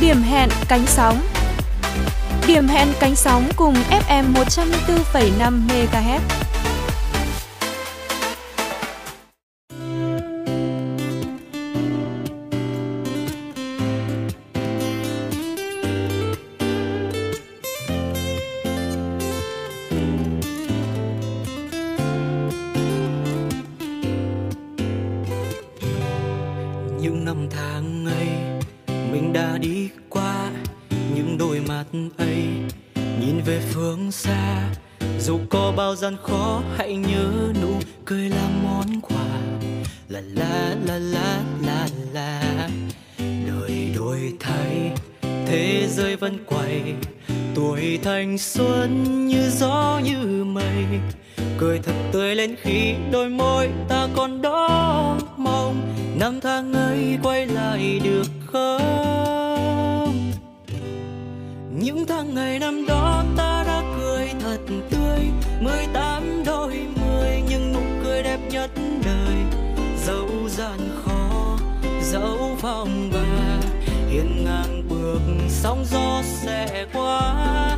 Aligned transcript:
Điểm 0.00 0.22
hẹn 0.22 0.48
cánh 0.68 0.86
sóng 0.86 1.20
Điểm 2.46 2.68
hẹn 2.68 2.88
cánh 3.00 3.16
sóng 3.16 3.48
cùng 3.56 3.74
FM 3.90 4.24
104,5 4.34 5.60
MHz. 5.68 6.49
Như 49.28 49.50
gió 49.50 50.00
như 50.04 50.44
mây. 50.44 50.84
Cười 51.58 51.78
thật 51.78 51.92
tươi 52.12 52.34
lên 52.34 52.56
khi 52.62 52.94
đôi 53.12 53.28
môi 53.28 53.70
ta 53.88 54.08
còn 54.16 54.42
đó 54.42 55.18
mong 55.36 55.94
năm 56.18 56.40
tháng 56.40 56.72
ấy 56.72 57.18
quay 57.22 57.46
lại 57.46 58.00
được 58.04 58.26
không? 58.46 60.30
Những 61.78 62.06
tháng 62.06 62.34
ngày 62.34 62.58
năm 62.58 62.86
đó 62.86 63.24
ta 63.36 63.64
đã 63.66 63.82
cười 64.00 64.28
thật 64.40 64.58
tươi, 64.90 65.20
mười 65.60 65.86
tám 65.92 66.42
đôi 66.46 66.86
mười 67.00 67.42
nhưng 67.48 67.72
nụ 67.72 67.80
cười 68.04 68.22
đẹp 68.22 68.38
nhất 68.50 68.70
đời. 69.04 69.36
Dẫu 70.06 70.28
gian 70.48 70.78
khó, 71.04 71.58
dẫu 72.02 72.56
phong 72.58 73.10
ba 73.12 73.58
hiên 74.10 74.44
ngang 74.44 74.82
bước 74.88 75.20
sóng 75.48 75.84
gió 75.90 76.22
sẽ 76.24 76.86
qua 76.92 77.76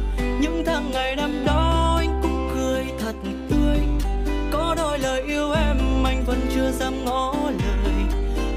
những 0.63 0.75
tháng 0.75 0.91
ngày 0.91 1.17
năm 1.17 1.45
đó 1.47 1.95
anh 1.99 2.21
cũng 2.23 2.51
cười 2.55 2.85
thật 2.99 3.15
tươi. 3.51 3.79
Có 4.53 4.75
đôi 4.79 4.99
lời 4.99 5.23
yêu 5.27 5.53
em, 5.53 5.77
anh 6.05 6.25
vẫn 6.27 6.41
chưa 6.55 6.71
dám 6.71 7.05
ngỏ 7.05 7.35
lời. 7.49 7.95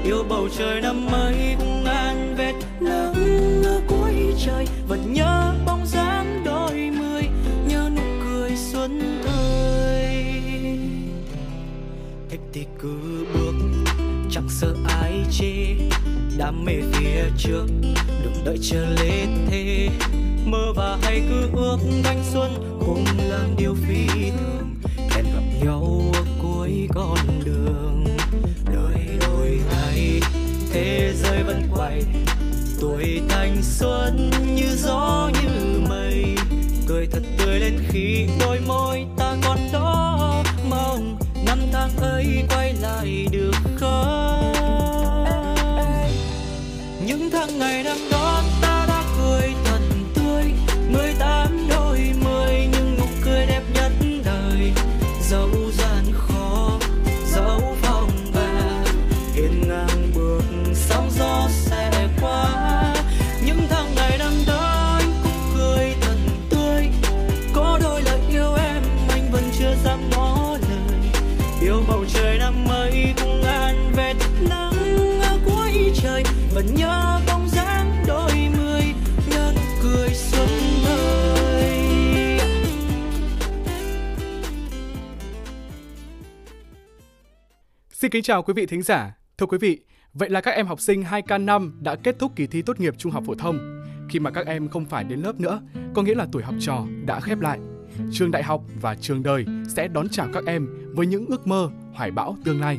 Yêu 0.04 0.24
bầu 0.28 0.48
trời 0.58 0.80
năm 0.80 1.06
ấy 1.12 1.56
cũng 1.58 1.84
ngàn 1.84 2.34
vệt 2.38 2.54
nắng 2.80 3.62
ở 3.64 3.80
cuối 3.88 4.14
trời, 4.46 4.66
vẫn 4.88 5.12
nhớ 5.12 5.54
bóng 5.66 5.86
dáng 5.86 6.42
đôi 6.44 6.90
mươi. 6.98 7.22
Nhớ 7.68 7.90
nụ 7.96 8.02
cười 8.24 8.50
xuân 8.56 9.22
ơi. 9.26 10.24
Thích 12.28 12.40
thì 12.52 12.66
cứ 12.82 13.26
bước, 13.34 13.54
chẳng 14.30 14.48
sợ 14.48 14.74
ai 15.00 15.24
chê. 15.30 15.76
Đam 16.38 16.64
mê 16.64 16.72
phía 16.92 17.24
trước, 17.38 17.66
đừng 18.24 18.44
đợi 18.44 18.58
chờ 18.62 18.86
lê 19.00 19.26
thế 19.50 19.88
mơ 20.46 20.72
và 20.76 20.98
hay 21.02 21.22
cứ 21.28 21.50
ước 21.52 21.78
thanh 22.04 22.24
xuân 22.32 22.78
cùng 22.86 23.04
làm 23.28 23.56
điều 23.58 23.74
phi 23.74 24.06
thường. 24.30 24.74
Hẹn 25.10 25.24
gặp 25.24 25.64
nhau 25.64 26.12
ở 26.14 26.24
cuối 26.42 26.88
con 26.94 27.18
đường. 27.44 28.04
Đời 28.74 29.18
đổi 29.20 29.60
thay, 29.70 30.20
thế 30.72 31.12
giới 31.22 31.42
vẫn 31.42 31.62
quay. 31.76 32.02
Tuổi 32.80 33.20
thanh 33.28 33.62
xuân 33.62 34.30
như 34.54 34.76
gió 34.76 35.30
như 35.42 35.80
mây. 35.88 36.24
Cười 36.86 37.06
thật 37.06 37.22
tươi 37.38 37.60
lên 37.60 37.78
khi 37.88 38.26
đôi 38.40 38.60
môi 38.66 39.06
ta 39.16 39.36
còn 39.44 39.58
đó. 39.72 40.42
Mong 40.70 41.18
năm 41.46 41.58
tháng 41.72 41.96
ấy 41.96 42.44
quay 42.48 42.72
lại. 42.72 43.25
Vẫn 76.56 76.74
nhớ 76.74 77.20
bóng 77.26 77.48
dáng 77.48 78.04
đôi 78.06 78.32
mươi 78.56 78.82
cười 79.82 80.08
xuân 80.08 80.48
ơi 80.86 82.38
Xin 87.90 88.10
kính 88.10 88.22
chào 88.22 88.42
quý 88.42 88.52
vị 88.56 88.66
thính 88.66 88.82
giả. 88.82 89.16
Thưa 89.38 89.46
quý 89.46 89.58
vị, 89.58 89.80
vậy 90.14 90.30
là 90.30 90.40
các 90.40 90.50
em 90.50 90.66
học 90.66 90.80
sinh 90.80 91.02
2K5 91.02 91.70
đã 91.80 91.96
kết 91.96 92.16
thúc 92.18 92.32
kỳ 92.36 92.46
thi 92.46 92.62
tốt 92.62 92.80
nghiệp 92.80 92.94
trung 92.98 93.12
học 93.12 93.24
phổ 93.26 93.34
thông. 93.34 93.82
Khi 94.08 94.20
mà 94.20 94.30
các 94.30 94.46
em 94.46 94.68
không 94.68 94.84
phải 94.84 95.04
đến 95.04 95.20
lớp 95.20 95.40
nữa, 95.40 95.60
có 95.94 96.02
nghĩa 96.02 96.14
là 96.14 96.26
tuổi 96.32 96.42
học 96.42 96.54
trò 96.60 96.84
đã 97.06 97.20
khép 97.20 97.40
lại. 97.40 97.58
Trường 98.12 98.30
đại 98.30 98.42
học 98.42 98.62
và 98.80 98.94
trường 98.94 99.22
đời 99.22 99.44
sẽ 99.76 99.88
đón 99.88 100.08
chào 100.08 100.28
các 100.32 100.44
em 100.46 100.68
với 100.94 101.06
những 101.06 101.26
ước 101.26 101.46
mơ, 101.46 101.70
hoài 101.94 102.10
bão 102.10 102.36
tương 102.44 102.60
lai. 102.60 102.78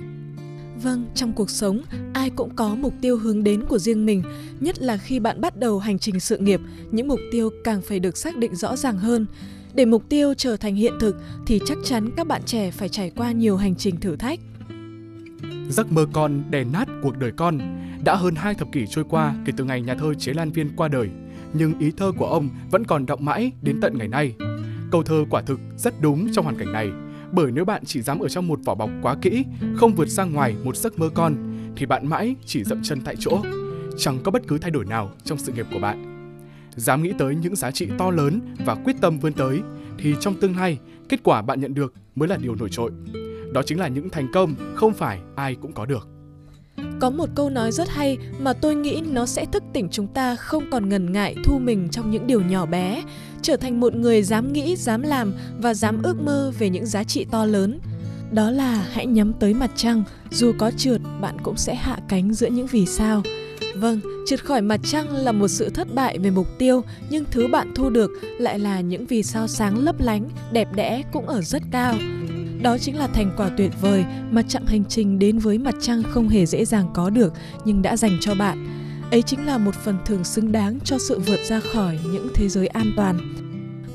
Vâng, 0.83 1.05
trong 1.15 1.33
cuộc 1.33 1.49
sống, 1.49 1.81
ai 2.13 2.29
cũng 2.29 2.55
có 2.55 2.75
mục 2.75 2.93
tiêu 3.01 3.17
hướng 3.17 3.43
đến 3.43 3.63
của 3.69 3.79
riêng 3.79 4.05
mình, 4.05 4.23
nhất 4.59 4.81
là 4.81 4.97
khi 4.97 5.19
bạn 5.19 5.41
bắt 5.41 5.57
đầu 5.57 5.79
hành 5.79 5.99
trình 5.99 6.19
sự 6.19 6.37
nghiệp, 6.37 6.61
những 6.91 7.07
mục 7.07 7.19
tiêu 7.31 7.49
càng 7.63 7.81
phải 7.81 7.99
được 7.99 8.17
xác 8.17 8.37
định 8.37 8.55
rõ 8.55 8.75
ràng 8.75 8.97
hơn. 8.97 9.25
Để 9.73 9.85
mục 9.85 10.09
tiêu 10.09 10.33
trở 10.33 10.57
thành 10.57 10.75
hiện 10.75 10.93
thực 10.99 11.15
thì 11.45 11.59
chắc 11.65 11.77
chắn 11.83 12.09
các 12.17 12.27
bạn 12.27 12.41
trẻ 12.45 12.71
phải 12.71 12.89
trải 12.89 13.11
qua 13.15 13.31
nhiều 13.31 13.57
hành 13.57 13.75
trình 13.75 13.99
thử 13.99 14.15
thách. 14.15 14.39
Giấc 15.69 15.91
mơ 15.91 16.05
con 16.13 16.43
đè 16.49 16.63
nát 16.63 16.87
cuộc 17.03 17.17
đời 17.17 17.31
con. 17.37 17.59
Đã 18.03 18.15
hơn 18.15 18.35
hai 18.35 18.53
thập 18.53 18.71
kỷ 18.71 18.85
trôi 18.87 19.05
qua 19.09 19.35
kể 19.45 19.53
từ 19.57 19.63
ngày 19.63 19.81
nhà 19.81 19.95
thơ 19.95 20.13
Chế 20.13 20.33
Lan 20.33 20.51
Viên 20.51 20.69
qua 20.75 20.87
đời, 20.87 21.09
nhưng 21.53 21.79
ý 21.79 21.91
thơ 21.97 22.11
của 22.17 22.27
ông 22.27 22.49
vẫn 22.71 22.85
còn 22.85 23.05
đọng 23.05 23.25
mãi 23.25 23.51
đến 23.61 23.81
tận 23.81 23.97
ngày 23.97 24.07
nay. 24.07 24.35
Câu 24.91 25.03
thơ 25.03 25.25
quả 25.29 25.41
thực 25.41 25.59
rất 25.77 26.01
đúng 26.01 26.27
trong 26.33 26.45
hoàn 26.45 26.57
cảnh 26.57 26.71
này, 26.71 26.89
bởi 27.31 27.51
nếu 27.51 27.65
bạn 27.65 27.85
chỉ 27.85 28.01
dám 28.01 28.19
ở 28.19 28.29
trong 28.29 28.47
một 28.47 28.59
vỏ 28.65 28.75
bọc 28.75 28.89
quá 29.01 29.15
kỹ, 29.21 29.45
không 29.75 29.95
vượt 29.95 30.07
ra 30.07 30.23
ngoài 30.23 30.55
một 30.63 30.77
giấc 30.77 30.99
mơ 30.99 31.09
con, 31.13 31.35
thì 31.75 31.85
bạn 31.85 32.07
mãi 32.07 32.35
chỉ 32.45 32.63
dậm 32.63 32.79
chân 32.83 33.01
tại 33.01 33.15
chỗ, 33.19 33.41
chẳng 33.97 34.17
có 34.23 34.31
bất 34.31 34.47
cứ 34.47 34.57
thay 34.57 34.71
đổi 34.71 34.85
nào 34.85 35.11
trong 35.23 35.37
sự 35.37 35.51
nghiệp 35.51 35.65
của 35.73 35.79
bạn. 35.79 36.13
Dám 36.75 37.03
nghĩ 37.03 37.13
tới 37.17 37.35
những 37.35 37.55
giá 37.55 37.71
trị 37.71 37.87
to 37.97 38.11
lớn 38.11 38.55
và 38.65 38.75
quyết 38.75 38.95
tâm 39.01 39.19
vươn 39.19 39.33
tới, 39.33 39.61
thì 39.97 40.15
trong 40.19 40.35
tương 40.35 40.57
lai, 40.57 40.79
kết 41.09 41.19
quả 41.23 41.41
bạn 41.41 41.59
nhận 41.59 41.73
được 41.73 41.93
mới 42.15 42.29
là 42.29 42.37
điều 42.37 42.55
nổi 42.55 42.69
trội. 42.71 42.91
Đó 43.53 43.61
chính 43.65 43.79
là 43.79 43.87
những 43.87 44.09
thành 44.09 44.27
công 44.33 44.55
không 44.75 44.93
phải 44.93 45.19
ai 45.35 45.55
cũng 45.55 45.73
có 45.73 45.85
được. 45.85 46.07
Có 46.99 47.09
một 47.09 47.29
câu 47.35 47.49
nói 47.49 47.71
rất 47.71 47.89
hay 47.89 48.17
mà 48.39 48.53
tôi 48.53 48.75
nghĩ 48.75 49.01
nó 49.11 49.25
sẽ 49.25 49.45
thức 49.45 49.63
tỉnh 49.73 49.87
chúng 49.91 50.07
ta 50.07 50.35
không 50.35 50.63
còn 50.71 50.89
ngần 50.89 51.11
ngại 51.11 51.35
thu 51.43 51.59
mình 51.59 51.87
trong 51.91 52.11
những 52.11 52.27
điều 52.27 52.41
nhỏ 52.41 52.65
bé, 52.65 53.03
trở 53.41 53.57
thành 53.57 53.79
một 53.79 53.95
người 53.95 54.23
dám 54.23 54.53
nghĩ, 54.53 54.75
dám 54.75 55.01
làm 55.01 55.33
và 55.59 55.73
dám 55.73 56.03
ước 56.03 56.21
mơ 56.21 56.51
về 56.59 56.69
những 56.69 56.85
giá 56.85 57.03
trị 57.03 57.25
to 57.31 57.45
lớn. 57.45 57.79
Đó 58.31 58.51
là 58.51 58.85
hãy 58.91 59.05
nhắm 59.05 59.33
tới 59.33 59.53
mặt 59.53 59.71
trăng, 59.75 60.03
dù 60.31 60.53
có 60.57 60.71
trượt 60.77 61.01
bạn 61.21 61.37
cũng 61.43 61.57
sẽ 61.57 61.75
hạ 61.75 61.99
cánh 62.09 62.33
giữa 62.33 62.47
những 62.47 62.67
vì 62.67 62.85
sao. 62.85 63.23
Vâng, 63.75 63.99
trượt 64.27 64.45
khỏi 64.45 64.61
mặt 64.61 64.79
trăng 64.83 65.15
là 65.15 65.31
một 65.31 65.47
sự 65.47 65.69
thất 65.69 65.95
bại 65.95 66.19
về 66.19 66.29
mục 66.29 66.47
tiêu, 66.57 66.83
nhưng 67.09 67.25
thứ 67.31 67.47
bạn 67.47 67.71
thu 67.75 67.89
được 67.89 68.11
lại 68.39 68.59
là 68.59 68.81
những 68.81 69.05
vì 69.05 69.23
sao 69.23 69.47
sáng 69.47 69.83
lấp 69.83 69.95
lánh, 69.99 70.29
đẹp 70.51 70.67
đẽ 70.75 71.03
cũng 71.13 71.27
ở 71.27 71.41
rất 71.41 71.63
cao. 71.71 71.95
Đó 72.61 72.77
chính 72.77 72.97
là 72.97 73.07
thành 73.07 73.31
quả 73.37 73.49
tuyệt 73.57 73.71
vời 73.81 74.05
mà 74.31 74.41
chặng 74.41 74.65
hành 74.65 74.85
trình 74.85 75.19
đến 75.19 75.39
với 75.39 75.57
mặt 75.57 75.75
trăng 75.81 76.03
không 76.03 76.29
hề 76.29 76.45
dễ 76.45 76.65
dàng 76.65 76.89
có 76.93 77.09
được 77.09 77.33
nhưng 77.65 77.81
đã 77.81 77.97
dành 77.97 78.17
cho 78.21 78.35
bạn. 78.35 78.67
Ấy 79.11 79.21
chính 79.21 79.45
là 79.45 79.57
một 79.57 79.75
phần 79.75 79.97
thưởng 80.05 80.23
xứng 80.23 80.51
đáng 80.51 80.79
cho 80.83 80.97
sự 80.99 81.19
vượt 81.19 81.39
ra 81.43 81.59
khỏi 81.59 81.99
những 82.11 82.27
thế 82.35 82.49
giới 82.49 82.67
an 82.67 82.91
toàn. 82.97 83.33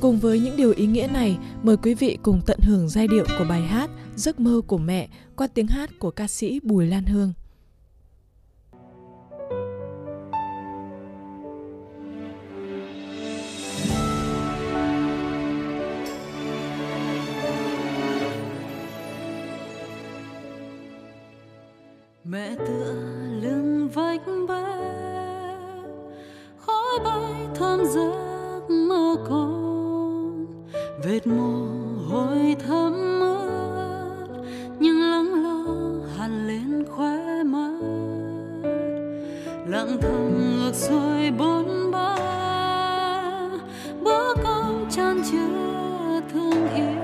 Cùng 0.01 0.19
với 0.19 0.41
những 0.41 0.57
điều 0.57 0.73
ý 0.77 0.87
nghĩa 0.87 1.09
này, 1.13 1.39
mời 1.63 1.77
quý 1.77 1.95
vị 1.95 2.19
cùng 2.23 2.41
tận 2.47 2.59
hưởng 2.63 2.89
giai 2.89 3.09
điệu 3.09 3.25
của 3.39 3.45
bài 3.49 3.63
hát 3.63 3.91
Giấc 4.17 4.41
mơ 4.41 4.61
của 4.67 4.79
mẹ 4.79 5.09
qua 5.37 5.47
tiếng 5.47 5.67
hát 5.67 5.91
của 5.99 6.11
ca 6.11 6.27
sĩ 6.29 6.61
Bùi 6.63 6.87
Lan 6.87 7.05
Hương. 7.05 7.33
Mẹ 22.33 22.55
tựa 22.59 22.95
lưng 23.43 23.89
vách 23.95 24.21
bê 24.49 24.65
khói 26.57 26.99
bay 27.05 27.49
thơm 27.55 27.85
giấc 27.85 28.71
mơ 28.89 29.17
con 29.29 30.47
vệt 31.05 31.27
mồ 31.27 31.67
hôi 32.09 32.57
thấm 32.67 33.21
ướt, 33.21 34.27
nhưng 34.79 35.01
lắng 35.01 35.43
lo 35.45 35.65
hằn 36.17 36.47
lên 36.47 36.85
khóe 36.91 37.43
mắt. 37.43 37.79
Lặng 39.67 39.99
thầm 40.01 40.57
ngược 40.57 40.75
xuôi 40.75 41.31
bốn 41.39 41.91
ba 41.91 42.17
bữa 44.03 44.35
cơm 44.43 44.91
chan 44.91 45.23
chứa 45.33 46.21
thương 46.33 46.75
yêu. 46.75 47.03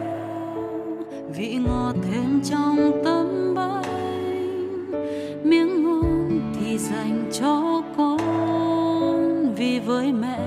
Vị 1.36 1.58
ngọt 1.66 1.94
thêm 2.10 2.40
trong 2.44 2.92
tâm 3.04 3.17
cho 7.40 7.82
con 7.96 8.18
vì 9.56 9.80
với 9.80 10.12
mẹ. 10.12 10.38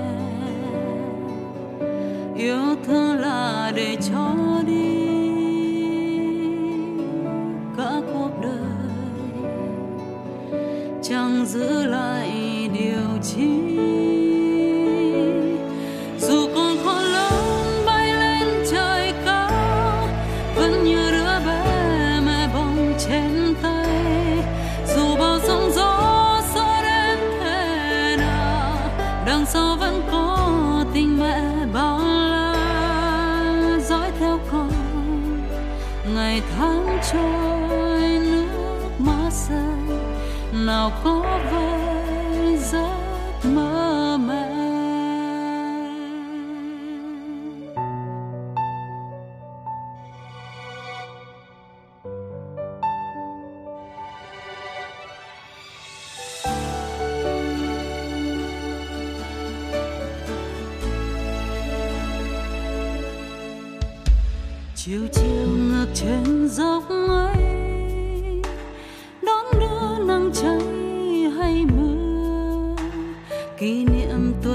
Yêu 2.36 2.76
thương 2.86 3.20
là 3.20 3.72
để 3.74 3.96
cho 4.10 4.34
đi 4.66 5.06
cả 7.76 8.00
cuộc 8.12 8.30
đời. 8.42 8.92
Chẳng 11.02 11.46
giữ 11.46 11.86
lại 11.86 12.30
điều 12.78 13.18
chi 13.22 13.71
nào 40.82 40.92
có 41.04 41.40
vơi 41.50 42.56
giấc 42.56 43.50
mơ 43.54 44.18
mẹ 44.26 44.48
chiều 64.74 65.00
chiều 65.12 65.46
ngược 65.46 65.86
trên 65.94 66.48
dốc 66.48 66.90
mơ 66.90 67.21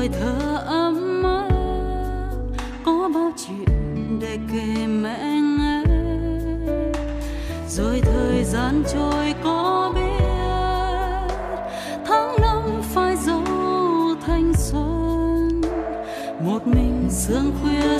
tuổi 0.07 0.19
thơ 0.19 0.63
ấm 0.65 1.23
áp. 1.23 1.49
Có 2.85 3.09
bao 3.13 3.31
chuyện 3.37 4.19
để 4.21 4.37
kể 4.51 4.87
mẹ 4.87 5.39
nghe. 5.59 5.83
Rồi 7.69 8.01
thời 8.03 8.43
gian 8.43 8.83
trôi 8.93 9.33
có 9.43 9.91
biết, 9.95 11.33
tháng 12.07 12.35
năm 12.41 12.81
phai 12.93 13.15
dấu 13.15 13.43
thanh 14.25 14.53
xuân. 14.55 15.61
Một 16.41 16.67
mình 16.67 17.07
sương 17.09 17.51
khuya 17.61 17.99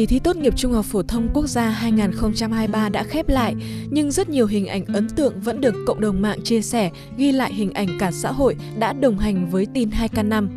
kỳ 0.00 0.06
thi 0.06 0.18
tốt 0.18 0.36
nghiệp 0.36 0.52
Trung 0.56 0.72
học 0.72 0.84
phổ 0.84 1.02
thông 1.02 1.28
quốc 1.34 1.46
gia 1.46 1.68
2023 1.68 2.88
đã 2.88 3.02
khép 3.02 3.28
lại, 3.28 3.54
nhưng 3.90 4.10
rất 4.10 4.28
nhiều 4.28 4.46
hình 4.46 4.66
ảnh 4.66 4.84
ấn 4.84 5.08
tượng 5.08 5.40
vẫn 5.40 5.60
được 5.60 5.74
cộng 5.86 6.00
đồng 6.00 6.22
mạng 6.22 6.42
chia 6.44 6.62
sẻ, 6.62 6.90
ghi 7.16 7.32
lại 7.32 7.54
hình 7.54 7.72
ảnh 7.72 7.88
cả 7.98 8.10
xã 8.10 8.32
hội 8.32 8.56
đã 8.78 8.92
đồng 8.92 9.18
hành 9.18 9.50
với 9.50 9.66
tin 9.74 9.90
2K5. 9.90 10.48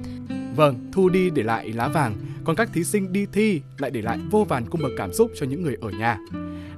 Vâng, 0.56 0.90
Thu 0.92 1.10
đi 1.10 1.30
để 1.30 1.44
lại 1.44 1.74
lá 1.74 1.88
vàng, 1.88 2.16
còn 2.44 2.56
các 2.56 2.70
thí 2.74 2.84
sinh 2.84 3.14
đi 3.14 3.26
thi 3.32 3.62
lại 3.78 3.92
để 3.92 4.02
lại 4.02 4.20
vô 4.32 4.44
vàn 4.44 4.66
cung 4.70 4.82
bậc 4.82 4.92
cảm 4.98 5.14
xúc 5.14 5.32
cho 5.40 5.46
những 5.46 5.64
người 5.64 5.78
ở 5.82 5.90
nhà. 5.90 6.18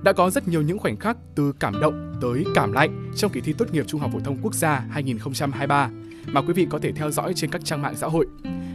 Đã 0.03 0.13
có 0.13 0.29
rất 0.29 0.47
nhiều 0.47 0.61
những 0.61 0.79
khoảnh 0.79 0.97
khắc 0.97 1.17
từ 1.35 1.51
cảm 1.59 1.79
động 1.81 2.15
tới 2.21 2.43
cảm 2.55 2.71
lạnh 2.71 3.11
trong 3.15 3.31
kỳ 3.31 3.41
thi 3.41 3.53
tốt 3.53 3.73
nghiệp 3.73 3.85
Trung 3.87 4.01
học 4.01 4.09
phổ 4.13 4.19
thông 4.19 4.37
quốc 4.41 4.55
gia 4.55 4.79
2023 4.89 5.89
mà 6.27 6.41
quý 6.41 6.53
vị 6.53 6.67
có 6.69 6.79
thể 6.79 6.91
theo 6.91 7.11
dõi 7.11 7.33
trên 7.35 7.49
các 7.49 7.65
trang 7.65 7.81
mạng 7.81 7.95
xã 7.97 8.07
hội. 8.07 8.27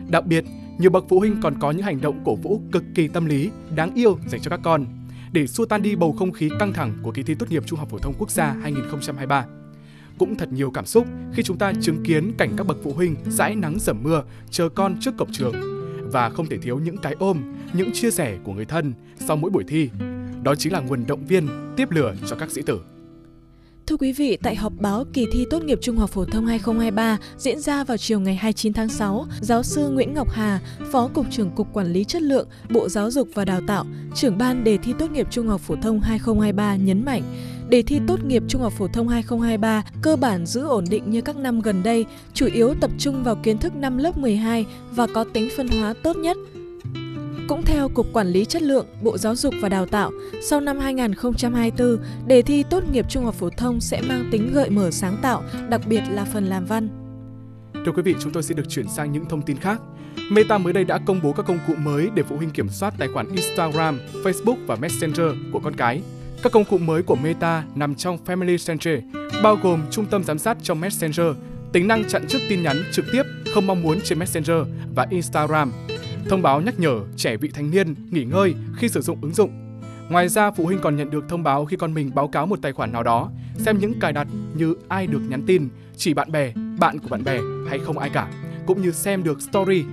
Đặc 0.09 0.27
biệt, 0.27 0.45
nhiều 0.81 0.91
bậc 0.91 1.05
phụ 1.09 1.19
huynh 1.19 1.37
còn 1.43 1.59
có 1.61 1.71
những 1.71 1.83
hành 1.83 2.01
động 2.01 2.23
cổ 2.25 2.35
vũ 2.35 2.61
cực 2.73 2.85
kỳ 2.95 3.09
tâm 3.09 3.27
lý, 3.27 3.51
đáng 3.75 3.95
yêu 3.95 4.19
dành 4.27 4.41
cho 4.41 4.51
các 4.51 4.61
con 4.63 4.87
để 5.33 5.47
xua 5.47 5.65
tan 5.65 5.83
đi 5.83 5.97
bầu 5.97 6.13
không 6.13 6.33
khí 6.33 6.51
căng 6.59 6.73
thẳng 6.73 6.99
của 7.03 7.13
kỳ 7.13 7.23
thi 7.23 7.35
tốt 7.35 7.51
nghiệp 7.51 7.63
Trung 7.67 7.79
học 7.79 7.89
phổ 7.91 7.99
thông 7.99 8.15
quốc 8.19 8.31
gia 8.31 8.53
2023 8.63 9.47
cũng 10.19 10.37
thật 10.37 10.53
nhiều 10.53 10.71
cảm 10.71 10.87
xúc 10.87 11.07
khi 11.33 11.43
chúng 11.43 11.59
ta 11.59 11.73
chứng 11.81 12.03
kiến 12.05 12.33
cảnh 12.39 12.51
các 12.57 12.67
bậc 12.67 12.77
phụ 12.83 12.93
huynh 12.93 13.17
dãi 13.27 13.57
nắng 13.57 13.77
dầm 13.81 14.03
mưa 14.03 14.23
chờ 14.51 14.69
con 14.69 14.97
trước 15.01 15.15
cổng 15.19 15.33
trường 15.33 15.55
và 16.13 16.31
không 16.31 16.47
thể 16.47 16.59
thiếu 16.59 16.79
những 16.79 16.97
cái 16.97 17.15
ôm, 17.19 17.55
những 17.73 17.93
chia 17.93 18.11
sẻ 18.11 18.39
của 18.45 18.53
người 18.53 18.65
thân 18.65 18.93
sau 19.19 19.37
mỗi 19.37 19.51
buổi 19.51 19.65
thi. 19.69 19.91
Đó 20.43 20.55
chính 20.55 20.73
là 20.73 20.81
nguồn 20.81 21.07
động 21.07 21.27
viên 21.27 21.49
tiếp 21.77 21.91
lửa 21.91 22.15
cho 22.27 22.37
các 22.37 22.51
sĩ 22.51 22.63
tử. 22.63 22.81
Thưa 23.91 23.97
quý 23.97 24.13
vị, 24.13 24.39
tại 24.43 24.57
họp 24.57 24.73
báo 24.79 25.05
kỳ 25.13 25.27
thi 25.33 25.47
tốt 25.51 25.63
nghiệp 25.63 25.79
Trung 25.83 25.97
học 25.97 26.11
phổ 26.11 26.25
thông 26.25 26.47
2023 26.47 27.19
diễn 27.39 27.61
ra 27.61 27.85
vào 27.85 27.97
chiều 27.97 28.21
ngày 28.21 28.35
29 28.35 28.73
tháng 28.73 28.89
6, 28.89 29.27
giáo 29.41 29.63
sư 29.63 29.89
Nguyễn 29.89 30.15
Ngọc 30.15 30.31
Hà, 30.31 30.61
Phó 30.93 31.09
Cục 31.15 31.27
trưởng 31.31 31.51
Cục 31.51 31.73
Quản 31.73 31.93
lý 31.93 32.05
Chất 32.05 32.23
lượng, 32.23 32.49
Bộ 32.71 32.89
Giáo 32.89 33.11
dục 33.11 33.29
và 33.35 33.45
Đào 33.45 33.61
tạo, 33.67 33.85
trưởng 34.15 34.39
ban 34.39 34.65
đề 34.65 34.79
thi 34.79 34.93
tốt 34.99 35.11
nghiệp 35.11 35.27
Trung 35.31 35.49
học 35.49 35.61
phổ 35.61 35.77
thông 35.83 36.01
2023 36.01 36.77
nhấn 36.77 37.05
mạnh, 37.05 37.23
đề 37.69 37.83
thi 37.83 38.01
tốt 38.07 38.25
nghiệp 38.25 38.43
Trung 38.49 38.63
học 38.63 38.73
phổ 38.79 38.89
thông 38.89 39.09
2023 39.09 39.85
cơ 40.03 40.17
bản 40.17 40.47
giữ 40.47 40.67
ổn 40.67 40.85
định 40.91 41.11
như 41.11 41.21
các 41.21 41.37
năm 41.37 41.61
gần 41.61 41.83
đây, 41.83 42.05
chủ 42.35 42.47
yếu 42.55 42.75
tập 42.81 42.91
trung 42.99 43.25
vào 43.25 43.37
kiến 43.43 43.59
thức 43.59 43.75
năm 43.75 43.99
lớp 43.99 44.19
12 44.19 44.67
và 44.91 45.07
có 45.07 45.25
tính 45.25 45.49
phân 45.57 45.69
hóa 45.69 45.95
tốt 46.03 46.17
nhất. 46.17 46.37
Cũng 47.51 47.65
theo 47.65 47.89
Cục 47.89 48.07
Quản 48.13 48.27
lý 48.27 48.45
Chất 48.45 48.63
lượng, 48.63 48.87
Bộ 49.03 49.19
Giáo 49.19 49.37
dục 49.37 49.55
và 49.61 49.69
Đào 49.69 49.87
tạo, 49.87 50.11
sau 50.43 50.61
năm 50.61 50.79
2024, 50.79 51.99
đề 52.27 52.43
thi 52.43 52.65
tốt 52.71 52.85
nghiệp 52.93 53.07
trung 53.09 53.25
học 53.25 53.35
phổ 53.35 53.51
thông 53.51 53.81
sẽ 53.81 54.03
mang 54.09 54.29
tính 54.33 54.51
gợi 54.55 54.71
mở 54.71 54.91
sáng 54.91 55.17
tạo, 55.23 55.43
đặc 55.69 55.81
biệt 55.87 56.03
là 56.11 56.25
phần 56.25 56.47
làm 56.47 56.65
văn. 56.65 56.89
Thưa 57.87 57.93
quý 57.93 58.03
vị, 58.03 58.15
chúng 58.21 58.33
tôi 58.33 58.43
sẽ 58.43 58.55
được 58.55 58.69
chuyển 58.69 58.89
sang 58.89 59.13
những 59.13 59.25
thông 59.25 59.43
tin 59.43 59.57
khác. 59.57 59.81
Meta 60.31 60.59
mới 60.59 60.73
đây 60.73 60.85
đã 60.85 60.99
công 61.07 61.21
bố 61.23 61.33
các 61.33 61.47
công 61.47 61.59
cụ 61.67 61.73
mới 61.79 62.09
để 62.15 62.23
phụ 62.23 62.37
huynh 62.37 62.51
kiểm 62.51 62.69
soát 62.69 62.95
tài 62.99 63.09
khoản 63.09 63.29
Instagram, 63.29 64.01
Facebook 64.25 64.67
và 64.67 64.77
Messenger 64.77 65.27
của 65.53 65.61
con 65.61 65.77
cái. 65.77 66.03
Các 66.43 66.53
công 66.53 66.65
cụ 66.65 66.79
mới 66.79 67.03
của 67.03 67.17
Meta 67.17 67.65
nằm 67.75 67.95
trong 67.95 68.19
Family 68.27 68.67
Center, 68.67 69.01
bao 69.43 69.57
gồm 69.63 69.83
trung 69.91 70.07
tâm 70.07 70.25
giám 70.25 70.39
sát 70.39 70.57
trong 70.63 70.81
Messenger, 70.81 71.27
tính 71.73 71.89
năng 71.89 72.05
chặn 72.09 72.25
trước 72.29 72.39
tin 72.49 72.63
nhắn 72.63 72.83
trực 72.93 73.05
tiếp 73.13 73.23
không 73.55 73.67
mong 73.67 73.83
muốn 73.83 74.01
trên 74.05 74.19
Messenger 74.19 74.59
và 74.95 75.07
Instagram, 75.11 75.73
thông 76.29 76.43
báo 76.43 76.61
nhắc 76.61 76.81
nhở 76.81 77.01
trẻ 77.17 77.37
vị 77.37 77.51
thành 77.55 77.71
niên 77.71 77.95
nghỉ 78.11 78.25
ngơi 78.25 78.55
khi 78.77 78.89
sử 78.89 79.01
dụng 79.01 79.19
ứng 79.23 79.35
dụng. 79.35 79.51
Ngoài 80.09 80.29
ra, 80.29 80.51
phụ 80.51 80.67
huynh 80.67 80.79
còn 80.83 80.97
nhận 80.97 81.11
được 81.11 81.25
thông 81.29 81.43
báo 81.43 81.65
khi 81.65 81.77
con 81.77 81.95
mình 81.95 82.11
báo 82.15 82.29
cáo 82.29 82.47
một 82.47 82.59
tài 82.63 82.73
khoản 82.73 82.93
nào 82.93 83.03
đó, 83.03 83.31
xem 83.59 83.79
những 83.79 84.01
cài 84.01 84.13
đặt 84.13 84.29
như 84.55 84.75
ai 84.89 85.07
được 85.07 85.21
nhắn 85.29 85.43
tin, 85.47 85.69
chỉ 85.97 86.15
bạn 86.15 86.33
bè, 86.33 86.53
bạn 86.79 86.99
của 86.99 87.09
bạn 87.09 87.25
bè 87.25 87.39
hay 87.69 87.79
không 87.79 87.99
ai 87.99 88.11
cả, 88.11 88.29
cũng 88.67 88.83
như 88.83 88.91
xem 88.93 89.25
được 89.25 89.43
story. 89.43 89.85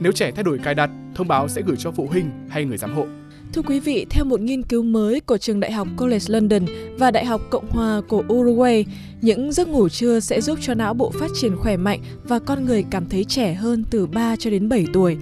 Nếu 0.00 0.12
trẻ 0.12 0.30
thay 0.30 0.44
đổi 0.44 0.58
cài 0.58 0.74
đặt, 0.74 0.90
thông 1.14 1.28
báo 1.28 1.48
sẽ 1.48 1.62
gửi 1.62 1.76
cho 1.76 1.90
phụ 1.90 2.06
huynh 2.06 2.30
hay 2.48 2.64
người 2.64 2.78
giám 2.78 2.94
hộ. 2.94 3.06
Thưa 3.52 3.62
quý 3.62 3.80
vị, 3.80 4.06
theo 4.10 4.24
một 4.24 4.40
nghiên 4.40 4.62
cứu 4.62 4.82
mới 4.82 5.20
của 5.20 5.38
trường 5.38 5.60
đại 5.60 5.72
học 5.72 5.88
College 5.96 6.24
London 6.28 6.62
và 6.98 7.10
Đại 7.10 7.24
học 7.24 7.40
Cộng 7.50 7.70
hòa 7.70 8.00
của 8.08 8.24
Uruguay, 8.32 8.86
những 9.20 9.52
giấc 9.52 9.68
ngủ 9.68 9.88
trưa 9.88 10.20
sẽ 10.20 10.40
giúp 10.40 10.58
cho 10.62 10.74
não 10.74 10.94
bộ 10.94 11.10
phát 11.10 11.30
triển 11.40 11.56
khỏe 11.56 11.76
mạnh 11.76 12.00
và 12.24 12.38
con 12.38 12.64
người 12.64 12.84
cảm 12.90 13.08
thấy 13.08 13.24
trẻ 13.24 13.54
hơn 13.54 13.84
từ 13.90 14.06
3 14.06 14.36
cho 14.36 14.50
đến 14.50 14.68
7 14.68 14.86
tuổi. 14.92 15.16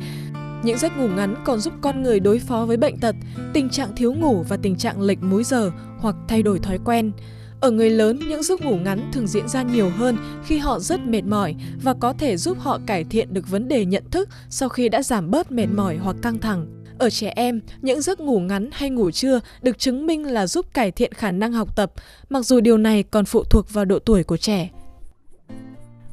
Những 0.63 0.79
giấc 0.79 0.99
ngủ 0.99 1.09
ngắn 1.09 1.35
còn 1.45 1.61
giúp 1.61 1.75
con 1.81 2.03
người 2.03 2.21
đối 2.21 2.39
phó 2.39 2.65
với 2.67 2.77
bệnh 2.77 2.99
tật, 2.99 3.15
tình 3.53 3.71
trạng 3.71 3.97
thiếu 3.97 4.13
ngủ 4.13 4.45
và 4.49 4.57
tình 4.57 4.77
trạng 4.77 5.03
lệch 5.03 5.23
múi 5.23 5.45
giờ 5.45 5.71
hoặc 5.99 6.17
thay 6.29 6.43
đổi 6.43 6.59
thói 6.59 6.79
quen. 6.85 7.13
Ở 7.61 7.71
người 7.71 7.91
lớn, 7.91 8.21
những 8.29 8.43
giấc 8.43 8.61
ngủ 8.61 8.77
ngắn 8.77 9.11
thường 9.13 9.27
diễn 9.27 9.49
ra 9.49 9.63
nhiều 9.63 9.91
hơn 9.91 10.17
khi 10.45 10.59
họ 10.59 10.79
rất 10.79 11.01
mệt 11.01 11.23
mỏi 11.23 11.55
và 11.83 11.95
có 11.95 12.13
thể 12.13 12.37
giúp 12.37 12.59
họ 12.61 12.79
cải 12.87 13.05
thiện 13.05 13.35
được 13.35 13.49
vấn 13.49 13.69
đề 13.69 13.85
nhận 13.85 14.05
thức 14.11 14.29
sau 14.51 14.69
khi 14.69 14.89
đã 14.89 15.03
giảm 15.03 15.31
bớt 15.31 15.53
mệt 15.53 15.67
mỏi 15.67 15.97
hoặc 15.97 16.17
căng 16.23 16.39
thẳng. 16.39 16.85
Ở 16.99 17.11
trẻ 17.11 17.33
em, 17.37 17.61
những 17.83 18.03
giấc 18.03 18.21
ngủ 18.21 18.41
ngắn 18.41 18.71
hay 18.73 18.91
ngủ 18.91 19.11
trưa 19.11 19.41
được 19.63 19.79
chứng 19.79 20.07
minh 20.07 20.27
là 20.27 20.47
giúp 20.47 20.67
cải 20.75 20.91
thiện 20.91 21.13
khả 21.13 21.33
năng 21.33 21.53
học 21.53 21.77
tập, 21.77 21.93
mặc 22.29 22.43
dù 22.43 22.61
điều 22.61 22.79
này 22.79 23.03
còn 23.03 23.25
phụ 23.25 23.45
thuộc 23.45 23.73
vào 23.73 23.85
độ 23.85 23.99
tuổi 23.99 24.25
của 24.25 24.37
trẻ. 24.37 24.71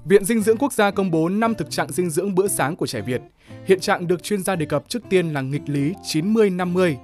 Viện 0.10 0.26
Dinh 0.26 0.42
dưỡng 0.42 0.58
Quốc 0.58 0.74
gia 0.74 0.92
công 0.92 1.12
bố 1.12 1.30
5 1.30 1.56
thực 1.56 1.72
trạng 1.72 1.92
dinh 1.92 2.10
dưỡng 2.10 2.36
bữa 2.36 2.48
sáng 2.48 2.76
của 2.76 2.88
trẻ 2.88 3.02
Việt. 3.02 3.22
Hiện 3.66 3.80
trạng 3.80 4.08
được 4.08 4.24
chuyên 4.24 4.44
gia 4.44 4.56
đề 4.56 4.66
cập 4.66 4.84
trước 4.90 5.00
tiên 5.10 5.34
là 5.34 5.42
nghịch 5.42 5.62
lý 5.70 5.94
90-50. 6.04 6.96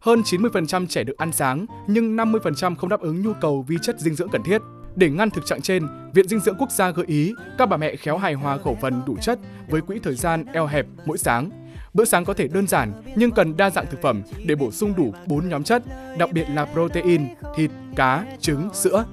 Hơn 0.00 0.22
90% 0.22 0.86
trẻ 0.86 1.04
được 1.04 1.18
ăn 1.18 1.32
sáng, 1.32 1.66
nhưng 1.86 2.16
50% 2.16 2.76
không 2.76 2.90
đáp 2.90 3.00
ứng 3.00 3.22
nhu 3.22 3.32
cầu 3.40 3.64
vi 3.68 3.76
chất 3.82 4.00
dinh 4.00 4.14
dưỡng 4.14 4.28
cần 4.28 4.42
thiết. 4.42 4.62
Để 4.96 5.10
ngăn 5.10 5.30
thực 5.30 5.46
trạng 5.46 5.62
trên, 5.62 5.86
Viện 6.14 6.28
Dinh 6.28 6.40
dưỡng 6.40 6.56
Quốc 6.58 6.70
gia 6.70 6.90
gợi 6.90 7.06
ý 7.08 7.34
các 7.58 7.66
bà 7.66 7.76
mẹ 7.76 7.96
khéo 7.96 8.18
hài 8.18 8.34
hòa 8.34 8.58
khẩu 8.58 8.78
phần 8.80 9.02
đủ 9.06 9.16
chất 9.20 9.38
với 9.68 9.80
quỹ 9.80 9.98
thời 10.02 10.14
gian 10.14 10.44
eo 10.52 10.66
hẹp 10.66 10.86
mỗi 11.06 11.18
sáng. 11.18 11.50
Bữa 11.94 12.04
sáng 12.04 12.24
có 12.24 12.34
thể 12.34 12.48
đơn 12.48 12.66
giản 12.66 12.92
nhưng 13.16 13.30
cần 13.30 13.56
đa 13.56 13.70
dạng 13.70 13.86
thực 13.90 14.02
phẩm 14.02 14.22
để 14.46 14.54
bổ 14.54 14.70
sung 14.70 14.94
đủ 14.96 15.14
4 15.26 15.48
nhóm 15.48 15.64
chất, 15.64 15.82
đặc 16.18 16.32
biệt 16.32 16.46
là 16.54 16.64
protein, 16.64 17.22
thịt, 17.56 17.70
cá, 17.96 18.26
trứng, 18.40 18.74
sữa. 18.74 19.04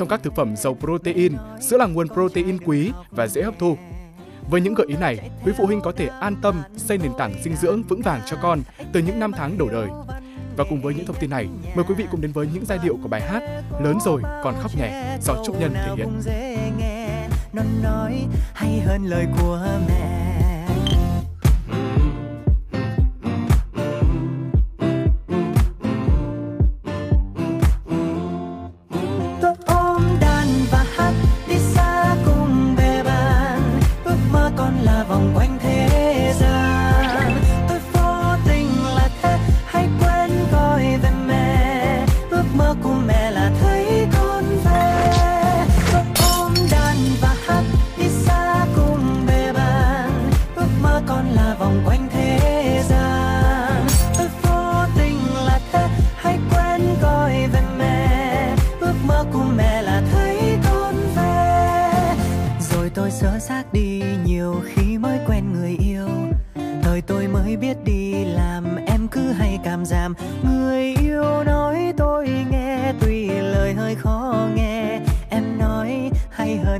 Trong 0.00 0.08
các 0.08 0.22
thực 0.22 0.34
phẩm 0.34 0.56
giàu 0.56 0.76
protein, 0.80 1.32
sữa 1.60 1.76
là 1.76 1.86
nguồn 1.86 2.08
protein 2.08 2.58
quý 2.66 2.92
và 3.10 3.26
dễ 3.26 3.42
hấp 3.42 3.54
thu. 3.58 3.76
Với 4.50 4.60
những 4.60 4.74
gợi 4.74 4.86
ý 4.88 4.96
này, 4.96 5.30
quý 5.44 5.52
phụ 5.58 5.66
huynh 5.66 5.80
có 5.80 5.92
thể 5.92 6.06
an 6.06 6.36
tâm 6.42 6.62
xây 6.76 6.98
nền 6.98 7.12
tảng 7.18 7.34
dinh 7.44 7.56
dưỡng 7.56 7.82
vững 7.82 8.02
vàng 8.02 8.20
cho 8.26 8.36
con 8.42 8.60
từ 8.92 9.00
những 9.00 9.20
năm 9.20 9.32
tháng 9.32 9.58
đầu 9.58 9.68
đời. 9.68 9.88
Và 10.56 10.64
cùng 10.70 10.82
với 10.82 10.94
những 10.94 11.06
thông 11.06 11.16
tin 11.20 11.30
này, 11.30 11.48
mời 11.74 11.84
quý 11.88 11.94
vị 11.94 12.04
cùng 12.10 12.20
đến 12.20 12.32
với 12.32 12.48
những 12.54 12.64
giai 12.66 12.78
điệu 12.82 12.98
của 13.02 13.08
bài 13.08 13.20
hát 13.20 13.42
Lớn 13.82 13.98
rồi 14.04 14.22
còn 14.44 14.54
khóc 14.60 14.70
nhẹ 14.78 15.18
do 15.22 15.34
Trúc 15.44 15.60
Nhân 15.60 15.72
thể 15.74 15.94
hiện. 15.96 16.20
Nó 17.52 17.62
nói 17.82 18.26
hay 18.54 18.80
hơn 18.80 19.04
lời 19.04 19.26
của 19.40 19.66
mẹ 19.88 20.09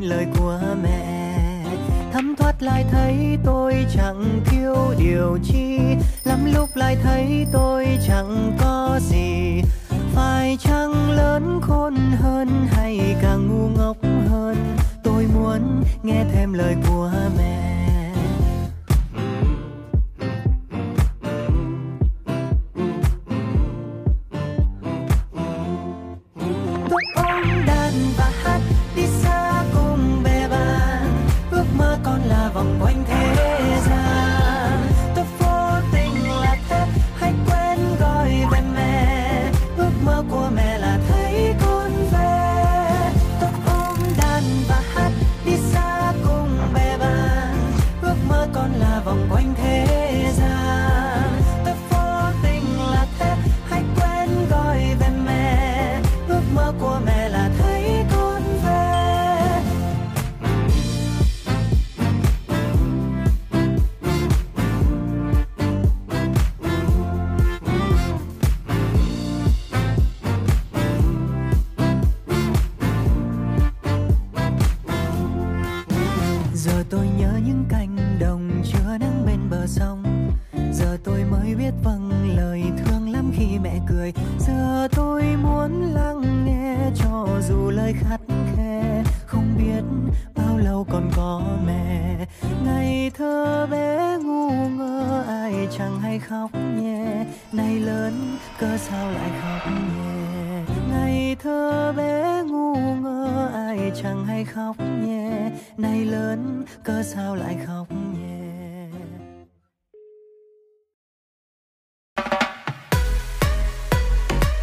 quen 0.01 0.11
lời 0.11 0.27
của 0.39 0.61
mẹ. 0.83 1.35
Thấm 2.13 2.35
thoát 2.37 2.63
lại 2.63 2.85
thấy 2.91 3.39
tôi 3.45 3.87
chẳng 3.95 4.41
thiếu 4.45 4.75
điều 4.99 5.39
chi. 5.45 5.79
Lắm 6.25 6.53
lúc 6.55 6.77
lại 6.77 6.97
thấy 7.03 7.47
tôi 7.53 7.87
chẳng 8.09 8.57
có 8.61 9.01
gì. 9.03 9.63
Phải 10.15 10.57
chăng 10.61 11.11
lớn 11.11 11.61
khôn 11.63 11.95
hơn 12.21 12.67
hay 12.71 13.17
càng 13.23 13.49
ngu 13.49 13.69
ngốc 13.69 13.97
hơn? 14.31 14.77
Tôi 15.03 15.27
muốn 15.35 15.85
nghe 16.03 16.25
thêm 16.33 16.53
lời 16.53 16.77
của 16.89 17.13
mẹ. 17.39 17.60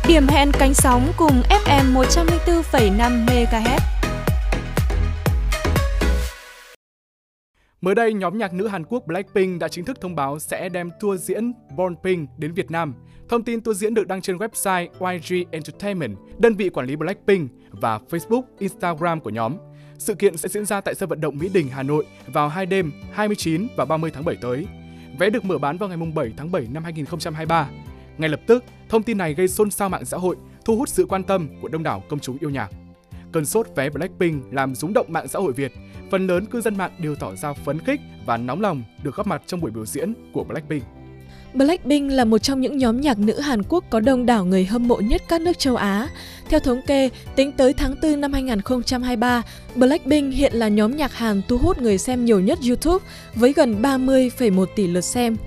Điểm 0.08 0.28
hẹn 0.28 0.52
cánh 0.60 0.74
sóng 0.74 1.12
cùng 1.18 1.42
FM 1.66 1.94
104,5 1.94 3.26
MHz. 3.26 3.80
Mới 7.82 7.96
đây, 7.96 8.14
nhóm 8.14 8.38
nhạc 8.38 8.54
nữ 8.54 8.68
Hàn 8.68 8.84
Quốc 8.86 9.04
Blackpink 9.08 9.60
đã 9.60 9.68
chính 9.68 9.86
thức 9.86 10.02
thông 10.02 10.16
báo 10.16 10.40
sẽ 10.40 10.70
đem 10.70 10.90
tour 11.00 11.22
diễn 11.22 11.52
Born 11.76 11.96
Pink 12.04 12.30
đến 12.38 12.54
Việt 12.54 12.72
Nam. 12.72 12.94
Thông 13.30 13.44
tin 13.44 13.62
tour 13.62 13.78
diễn 13.78 13.94
được 13.94 14.08
đăng 14.08 14.22
trên 14.22 14.38
website 14.38 14.88
YG 15.00 15.48
Entertainment, 15.52 16.18
đơn 16.38 16.54
vị 16.56 16.70
quản 16.70 16.88
lý 16.88 16.96
Blackpink 16.96 17.52
và 17.72 18.00
Facebook, 18.10 18.44
Instagram 18.60 19.20
của 19.20 19.30
nhóm. 19.30 19.58
Sự 19.98 20.16
kiện 20.16 20.38
sẽ 20.38 20.50
diễn 20.50 20.66
ra 20.66 20.82
tại 20.82 20.96
sân 20.96 21.10
vận 21.10 21.22
động 21.22 21.38
Mỹ 21.38 21.50
Đình, 21.54 21.68
Hà 21.70 21.84
Nội 21.84 22.06
vào 22.28 22.50
hai 22.50 22.66
đêm 22.66 22.92
29 23.12 23.68
và 23.78 23.86
30 23.86 24.12
tháng 24.14 24.26
7 24.26 24.36
tới. 24.42 24.68
Vé 25.20 25.30
được 25.30 25.46
mở 25.46 25.58
bán 25.58 25.78
vào 25.78 25.90
ngày 25.90 25.98
7 26.16 26.34
tháng 26.38 26.52
7 26.52 26.68
năm 26.72 26.84
2023. 26.84 27.70
Ngay 28.18 28.30
lập 28.30 28.40
tức, 28.48 28.64
thông 28.89 29.03
tin 29.03 29.17
này 29.17 29.34
gây 29.34 29.48
xôn 29.48 29.72
xao 29.72 29.89
mạng 29.89 30.06
xã 30.06 30.17
hội, 30.17 30.36
thu 30.65 30.75
hút 30.75 30.89
sự 30.89 31.06
quan 31.06 31.24
tâm 31.24 31.50
của 31.62 31.67
đông 31.67 31.84
đảo 31.84 32.03
công 32.10 32.20
chúng 32.20 32.38
yêu 32.39 32.50
nhạc. 32.50 32.70
Cơn 33.32 33.46
sốt 33.46 33.67
vé 33.75 33.89
Blackpink 33.89 34.53
làm 34.53 34.75
rúng 34.75 34.94
động 34.94 35.06
mạng 35.10 35.27
xã 35.27 35.39
hội 35.39 35.53
Việt. 35.53 35.72
Phần 36.12 36.27
lớn 36.27 36.46
cư 36.46 36.62
dân 36.62 36.77
mạng 36.77 36.91
đều 37.00 37.15
tỏ 37.15 37.36
ra 37.36 37.53
phấn 37.53 37.79
khích 37.79 38.00
và 38.25 38.38
nóng 38.38 38.62
lòng 38.62 38.84
được 39.03 39.15
góp 39.15 39.27
mặt 39.27 39.41
trong 39.46 39.62
buổi 39.62 39.72
biểu 39.72 39.86
diễn 39.86 40.13
của 40.34 40.44
Blackpink. 40.44 40.84
Blackpink 41.53 42.12
là 42.12 42.25
một 42.25 42.38
trong 42.38 42.62
những 42.62 42.77
nhóm 42.77 43.01
nhạc 43.01 43.20
nữ 43.20 43.39
Hàn 43.39 43.63
Quốc 43.70 43.84
có 43.89 44.00
đông 44.00 44.25
đảo 44.25 44.46
người 44.46 44.65
hâm 44.65 44.88
mộ 44.88 44.96
nhất 44.96 45.22
các 45.27 45.41
nước 45.41 45.60
châu 45.60 45.75
Á. 45.75 46.10
Theo 46.50 46.60
thống 46.60 46.82
kê, 46.88 47.10
tính 47.36 47.51
tới 47.51 47.74
tháng 47.74 47.96
4 48.01 48.22
năm 48.22 48.34
2023, 48.34 49.41
Blackpink 49.75 50.34
hiện 50.34 50.53
là 50.53 50.67
nhóm 50.67 50.98
nhạc 50.98 51.13
Hàn 51.13 51.41
thu 51.48 51.58
hút 51.58 51.82
người 51.82 51.98
xem 51.98 52.25
nhiều 52.25 52.39
nhất 52.39 52.60
YouTube 52.67 53.06
với 53.36 53.53
gần 53.53 53.82
30,1 53.82 54.65
tỷ 54.75 54.88
lượt 54.88 55.01
xem. 55.01 55.38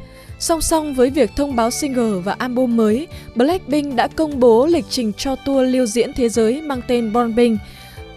Song 0.41 0.61
song 0.61 0.95
với 0.95 1.11
việc 1.11 1.31
thông 1.37 1.57
báo 1.57 1.71
single 1.71 2.21
và 2.25 2.37
album 2.39 2.77
mới, 2.77 3.09
Blackpink 3.35 3.95
đã 3.95 4.09
công 4.09 4.41
bố 4.41 4.67
lịch 4.67 4.85
trình 4.91 5.13
cho 5.13 5.37
tour 5.37 5.69
lưu 5.73 5.87
diễn 5.87 6.13
thế 6.13 6.29
giới 6.29 6.63
mang 6.63 6.81
tên 6.89 7.13
Born 7.13 7.37
Pink. 7.37 7.61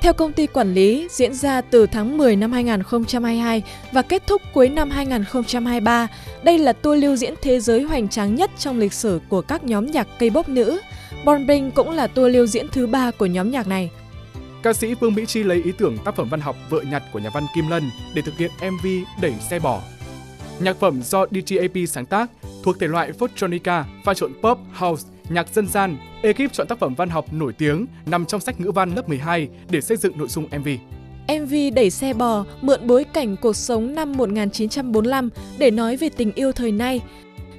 Theo 0.01 0.13
công 0.13 0.33
ty 0.33 0.47
quản 0.47 0.73
lý, 0.73 1.07
diễn 1.11 1.33
ra 1.33 1.61
từ 1.61 1.87
tháng 1.87 2.17
10 2.17 2.35
năm 2.35 2.51
2022 2.51 3.63
và 3.91 4.01
kết 4.01 4.27
thúc 4.27 4.41
cuối 4.53 4.69
năm 4.69 4.89
2023. 4.89 6.07
Đây 6.43 6.57
là 6.57 6.73
tour 6.73 7.01
lưu 7.01 7.15
diễn 7.15 7.33
thế 7.41 7.59
giới 7.59 7.81
hoành 7.81 8.07
tráng 8.07 8.35
nhất 8.35 8.51
trong 8.57 8.79
lịch 8.79 8.93
sử 8.93 9.19
của 9.29 9.41
các 9.41 9.63
nhóm 9.63 9.85
nhạc 9.85 10.07
K-pop 10.19 10.43
nữ. 10.47 10.79
Born 11.25 11.47
Pink 11.47 11.75
cũng 11.75 11.91
là 11.91 12.07
tour 12.07 12.33
lưu 12.33 12.47
diễn 12.47 12.67
thứ 12.71 12.87
ba 12.87 13.11
của 13.11 13.25
nhóm 13.25 13.51
nhạc 13.51 13.67
này. 13.67 13.89
Ca 14.63 14.73
sĩ 14.73 14.93
Vương 14.93 15.13
Mỹ 15.13 15.25
Chi 15.27 15.43
lấy 15.43 15.61
ý 15.63 15.71
tưởng 15.77 15.97
tác 16.05 16.15
phẩm 16.15 16.29
văn 16.29 16.41
học 16.41 16.55
Vợ 16.69 16.81
nhặt 16.91 17.03
của 17.13 17.19
nhà 17.19 17.29
văn 17.33 17.45
Kim 17.55 17.67
Lân 17.69 17.83
để 18.13 18.21
thực 18.25 18.37
hiện 18.37 18.51
MV 18.61 18.87
Đẩy 19.21 19.33
xe 19.49 19.59
bò. 19.59 19.81
Nhạc 20.59 20.79
phẩm 20.79 21.01
do 21.03 21.25
DTAP 21.25 21.77
sáng 21.87 22.05
tác 22.05 22.29
thuộc 22.63 22.79
thể 22.79 22.87
loại 22.87 23.11
Photronica, 23.11 23.85
pha 24.05 24.13
trộn 24.13 24.33
pop, 24.43 24.57
house, 24.73 25.07
nhạc 25.29 25.53
dân 25.53 25.67
gian. 25.67 25.97
Ekip 26.21 26.53
chọn 26.53 26.67
tác 26.67 26.79
phẩm 26.79 26.95
văn 26.95 27.09
học 27.09 27.33
nổi 27.33 27.53
tiếng 27.53 27.85
nằm 28.05 28.25
trong 28.25 28.41
sách 28.41 28.61
ngữ 28.61 28.71
văn 28.71 28.95
lớp 28.95 29.09
12 29.09 29.49
để 29.69 29.81
xây 29.81 29.97
dựng 29.97 30.17
nội 30.17 30.27
dung 30.27 30.47
MV. 30.59 30.67
MV 31.41 31.53
Đẩy 31.75 31.89
xe 31.89 32.13
bò 32.13 32.45
mượn 32.61 32.87
bối 32.87 33.03
cảnh 33.03 33.35
cuộc 33.41 33.55
sống 33.55 33.95
năm 33.95 34.11
1945 34.11 35.29
để 35.57 35.71
nói 35.71 35.97
về 35.97 36.09
tình 36.09 36.31
yêu 36.35 36.51
thời 36.51 36.71
nay. 36.71 37.01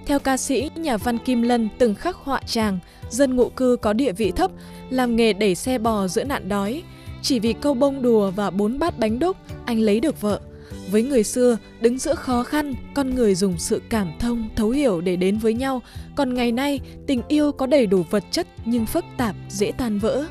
Theo 0.07 0.19
ca 0.19 0.37
sĩ, 0.37 0.71
nhà 0.77 0.97
văn 0.97 1.19
Kim 1.19 1.43
Lân 1.43 1.69
từng 1.79 1.95
khắc 1.95 2.17
họa 2.17 2.41
chàng, 2.47 2.79
dân 3.11 3.37
ngụ 3.37 3.49
cư 3.49 3.77
có 3.83 3.93
địa 3.93 4.13
vị 4.13 4.31
thấp, 4.31 4.51
làm 4.91 5.17
nghề 5.17 5.33
đẩy 5.33 5.55
xe 5.55 5.79
bò 5.79 6.09
giữa 6.09 6.25
nạn 6.25 6.49
đói. 6.49 6.83
Chỉ 7.23 7.39
vì 7.39 7.53
câu 7.53 7.75
bông 7.75 8.03
đùa 8.03 8.31
và 8.31 8.51
bốn 8.51 8.79
bát 8.79 8.99
bánh 8.99 9.19
đúc, 9.19 9.37
anh 9.67 9.81
lấy 9.81 10.01
được 10.01 10.21
vợ. 10.21 10.41
Với 10.91 11.03
người 11.03 11.25
xưa, 11.25 11.59
đứng 11.81 11.99
giữa 11.99 12.15
khó 12.15 12.43
khăn, 12.43 12.75
con 12.95 13.15
người 13.15 13.35
dùng 13.35 13.59
sự 13.59 13.83
cảm 13.89 14.13
thông, 14.19 14.49
thấu 14.57 14.71
hiểu 14.71 15.01
để 15.01 15.17
đến 15.17 15.39
với 15.39 15.55
nhau. 15.55 15.83
Còn 16.17 16.35
ngày 16.35 16.53
nay, 16.53 16.81
tình 17.07 17.23
yêu 17.29 17.53
có 17.53 17.67
đầy 17.67 17.87
đủ 17.87 18.03
vật 18.11 18.25
chất 18.31 18.47
nhưng 18.65 18.87
phức 18.87 19.05
tạp, 19.17 19.37
dễ 19.49 19.73
tan 19.73 19.99
vỡ. 19.99 20.27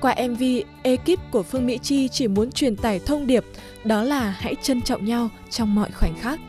Qua 0.00 0.14
MV, 0.28 0.42
ekip 0.82 1.18
của 1.30 1.42
Phương 1.42 1.66
Mỹ 1.66 1.78
Chi 1.82 2.08
chỉ 2.08 2.28
muốn 2.28 2.50
truyền 2.50 2.76
tải 2.76 3.00
thông 3.06 3.26
điệp, 3.26 3.44
đó 3.84 4.02
là 4.02 4.30
hãy 4.38 4.54
trân 4.62 4.82
trọng 4.82 5.04
nhau 5.04 5.28
trong 5.50 5.74
mọi 5.74 5.90
khoảnh 5.90 6.14
khắc. 6.20 6.40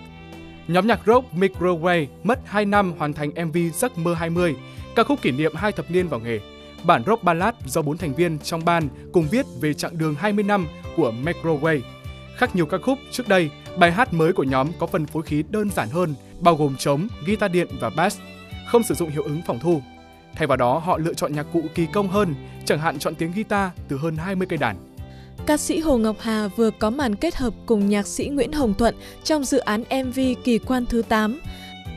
Nhóm 0.67 0.87
nhạc 0.87 0.99
rock 1.05 1.33
Microwave 1.33 2.05
mất 2.23 2.39
2 2.45 2.65
năm 2.65 2.93
hoàn 2.97 3.13
thành 3.13 3.31
MV 3.47 3.57
Giấc 3.73 3.97
mơ 3.97 4.13
20, 4.13 4.55
ca 4.95 5.03
khúc 5.03 5.21
kỷ 5.21 5.31
niệm 5.31 5.55
hai 5.55 5.71
thập 5.71 5.91
niên 5.91 6.07
vào 6.07 6.19
nghề. 6.19 6.39
Bản 6.83 7.03
rock 7.07 7.23
ballad 7.23 7.55
do 7.65 7.81
bốn 7.81 7.97
thành 7.97 8.13
viên 8.13 8.39
trong 8.39 8.65
ban 8.65 8.87
cùng 9.13 9.27
viết 9.31 9.45
về 9.61 9.73
chặng 9.73 9.97
đường 9.97 10.15
20 10.15 10.43
năm 10.43 10.67
của 10.95 11.13
Microwave. 11.23 11.81
Khác 12.39 12.55
nhiều 12.55 12.65
ca 12.65 12.77
khúc 12.77 12.99
trước 13.11 13.27
đây, 13.27 13.49
bài 13.77 13.91
hát 13.91 14.13
mới 14.13 14.33
của 14.33 14.43
nhóm 14.43 14.67
có 14.79 14.87
phần 14.87 15.05
phối 15.05 15.23
khí 15.23 15.43
đơn 15.49 15.69
giản 15.69 15.89
hơn, 15.89 16.13
bao 16.39 16.55
gồm 16.55 16.75
trống, 16.77 17.07
guitar 17.25 17.51
điện 17.51 17.67
và 17.79 17.89
bass, 17.89 18.19
không 18.67 18.83
sử 18.83 18.95
dụng 18.95 19.09
hiệu 19.09 19.23
ứng 19.23 19.41
phòng 19.47 19.59
thu. 19.59 19.81
Thay 20.35 20.47
vào 20.47 20.57
đó, 20.57 20.77
họ 20.77 20.97
lựa 20.97 21.13
chọn 21.13 21.33
nhạc 21.33 21.43
cụ 21.53 21.61
kỳ 21.75 21.85
công 21.93 22.07
hơn, 22.07 22.35
chẳng 22.65 22.79
hạn 22.79 22.99
chọn 22.99 23.15
tiếng 23.15 23.31
guitar 23.31 23.69
từ 23.87 23.97
hơn 23.97 24.17
20 24.17 24.47
cây 24.49 24.57
đàn. 24.57 24.75
Ca 25.45 25.57
sĩ 25.57 25.79
Hồ 25.79 25.97
Ngọc 25.97 26.15
Hà 26.19 26.47
vừa 26.47 26.69
có 26.71 26.89
màn 26.89 27.15
kết 27.15 27.35
hợp 27.35 27.53
cùng 27.65 27.89
nhạc 27.89 28.07
sĩ 28.07 28.27
Nguyễn 28.27 28.51
Hồng 28.51 28.73
Thuận 28.73 28.95
trong 29.23 29.43
dự 29.43 29.57
án 29.57 29.83
MV 30.05 30.19
Kỳ 30.43 30.57
quan 30.57 30.85
thứ 30.85 31.01
8. 31.09 31.39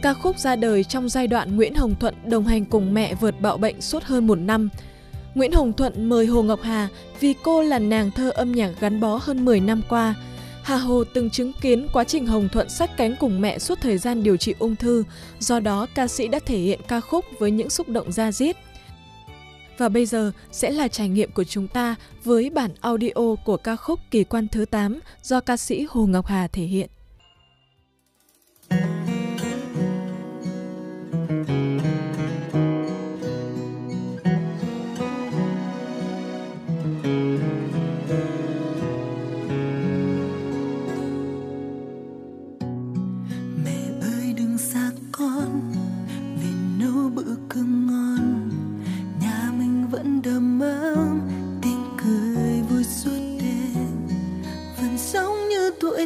Ca 0.03 0.15
khúc 0.15 0.39
ra 0.39 0.57
đời 0.57 0.85
trong 0.85 1.09
giai 1.09 1.27
đoạn 1.27 1.57
Nguyễn 1.57 1.75
Hồng 1.75 1.95
Thuận 2.01 2.15
đồng 2.25 2.47
hành 2.47 2.65
cùng 2.65 2.95
mẹ 2.95 3.15
vượt 3.15 3.41
bạo 3.41 3.57
bệnh 3.57 3.81
suốt 3.81 4.03
hơn 4.03 4.27
một 4.27 4.39
năm. 4.39 4.69
Nguyễn 5.35 5.53
Hồng 5.53 5.73
Thuận 5.73 6.09
mời 6.09 6.27
Hồ 6.27 6.43
Ngọc 6.43 6.61
Hà 6.63 6.89
vì 7.21 7.35
cô 7.43 7.63
là 7.63 7.79
nàng 7.79 8.11
thơ 8.11 8.31
âm 8.31 8.53
nhạc 8.53 8.71
gắn 8.81 9.01
bó 9.01 9.19
hơn 9.23 9.45
10 9.45 9.61
năm 9.61 9.83
qua. 9.89 10.15
Hà 10.63 10.77
Hồ 10.77 11.05
từng 11.05 11.31
chứng 11.31 11.53
kiến 11.61 11.89
quá 11.93 12.05
trình 12.05 12.27
Hồng 12.27 12.49
Thuận 12.49 12.69
sát 12.69 12.91
cánh 12.97 13.15
cùng 13.21 13.41
mẹ 13.41 13.59
suốt 13.59 13.79
thời 13.81 13.99
gian 13.99 14.23
điều 14.23 14.37
trị 14.37 14.55
ung 14.59 14.77
thư, 14.77 15.05
do 15.39 15.61
đó 15.61 15.87
ca 15.95 16.09
sĩ 16.09 16.29
đã 16.29 16.39
thể 16.47 16.59
hiện 16.59 16.81
ca 16.89 17.01
khúc 17.01 17.25
với 17.39 17.51
những 17.51 17.71
xúc 17.71 17.89
động 17.89 18.13
da 18.13 18.33
diết. 18.33 18.57
Và 19.79 19.89
bây 19.89 20.07
giờ 20.07 20.33
sẽ 20.53 20.71
là 20.71 20.89
trải 20.89 21.09
nghiệm 21.09 21.33
của 21.33 21.45
chúng 21.45 21.69
ta 21.69 21.95
với 22.25 22.51
bản 22.51 22.71
audio 22.81 23.35
của 23.45 23.57
ca 23.57 23.77
khúc 23.77 24.01
Kỳ 24.11 24.25
quan 24.25 24.49
thứ 24.49 24.65
8 24.65 25.01
do 25.23 25.41
ca 25.41 25.57
sĩ 25.57 25.87
Hồ 25.91 26.07
Ngọc 26.07 26.27
Hà 26.27 26.49
thể 26.49 26.63
hiện. 26.63 26.89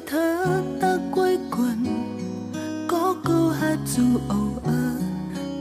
thơ 0.06 0.62
ta 0.80 0.98
quay 1.14 1.38
quần. 1.50 1.84
Có 2.88 3.16
câu 3.24 3.48
hát 3.48 3.78
dù 3.86 4.04
ẩu 4.28 4.58
ơ 4.64 4.92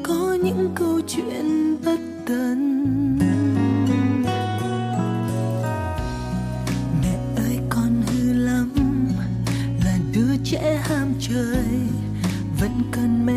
có 0.04 0.38
những 0.44 0.72
câu 0.76 1.02
chuyện 1.08 1.78
bất 1.86 2.00
tận. 2.26 2.82
Mẹ 7.02 7.18
ơi, 7.36 7.60
con 7.70 8.02
hư 8.08 8.34
lắm, 8.34 8.74
là 9.86 9.98
đứa 10.14 10.38
trẻ 10.44 10.82
ham 10.84 11.14
chơi, 11.20 11.66
vẫn 12.60 12.72
cần 12.92 13.26
mẹ 13.26 13.35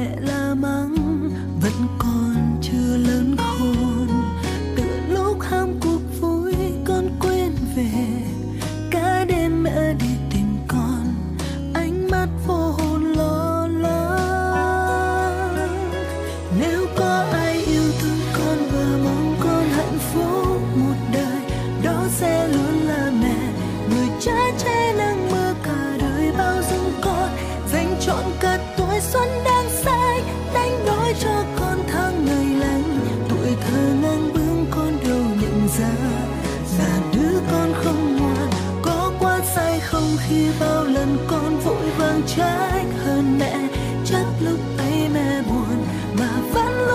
trách 42.27 42.87
hơn 43.05 43.39
mẹ. 43.39 43.69
Chắc 44.05 44.25
lúc 44.41 44.59
ấy 44.79 45.09
mẹ 45.15 45.43
buồn 45.49 45.85
mà 46.19 46.31
vẫn 46.53 46.88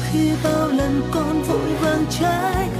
khi 0.00 0.30
bao 0.44 0.68
lần 0.68 1.02
con 1.12 1.42
vội 1.42 1.74
vàng 1.82 2.04
trái. 2.10 2.73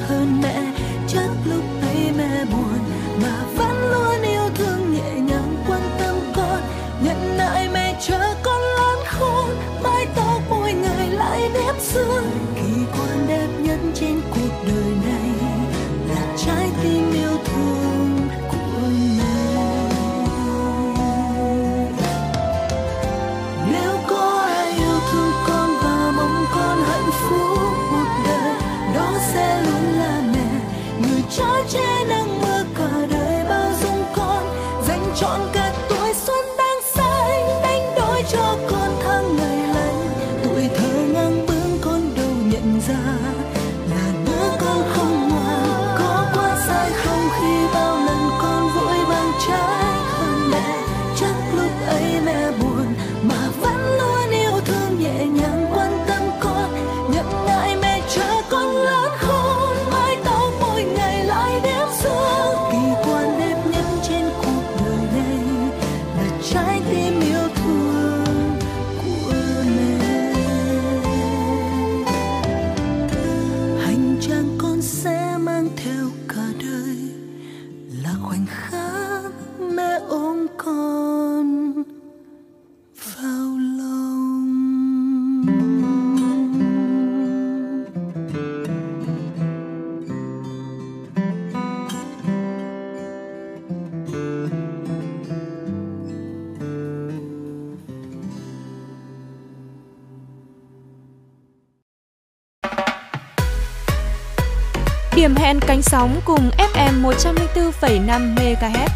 Cánh 105.67 105.83
sóng 105.83 106.21
cùng 106.25 106.51
FM 106.75 107.03
104,5 107.03 108.35
MHz. 108.35 108.89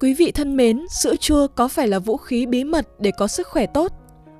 Quý 0.00 0.14
vị 0.14 0.32
thân 0.32 0.56
mến, 0.56 0.88
sữa 0.88 1.14
chua 1.20 1.46
có 1.46 1.68
phải 1.68 1.88
là 1.88 1.98
vũ 1.98 2.16
khí 2.16 2.46
bí 2.46 2.64
mật 2.64 2.88
để 2.98 3.10
có 3.18 3.26
sức 3.26 3.46
khỏe 3.46 3.66
tốt? 3.66 3.92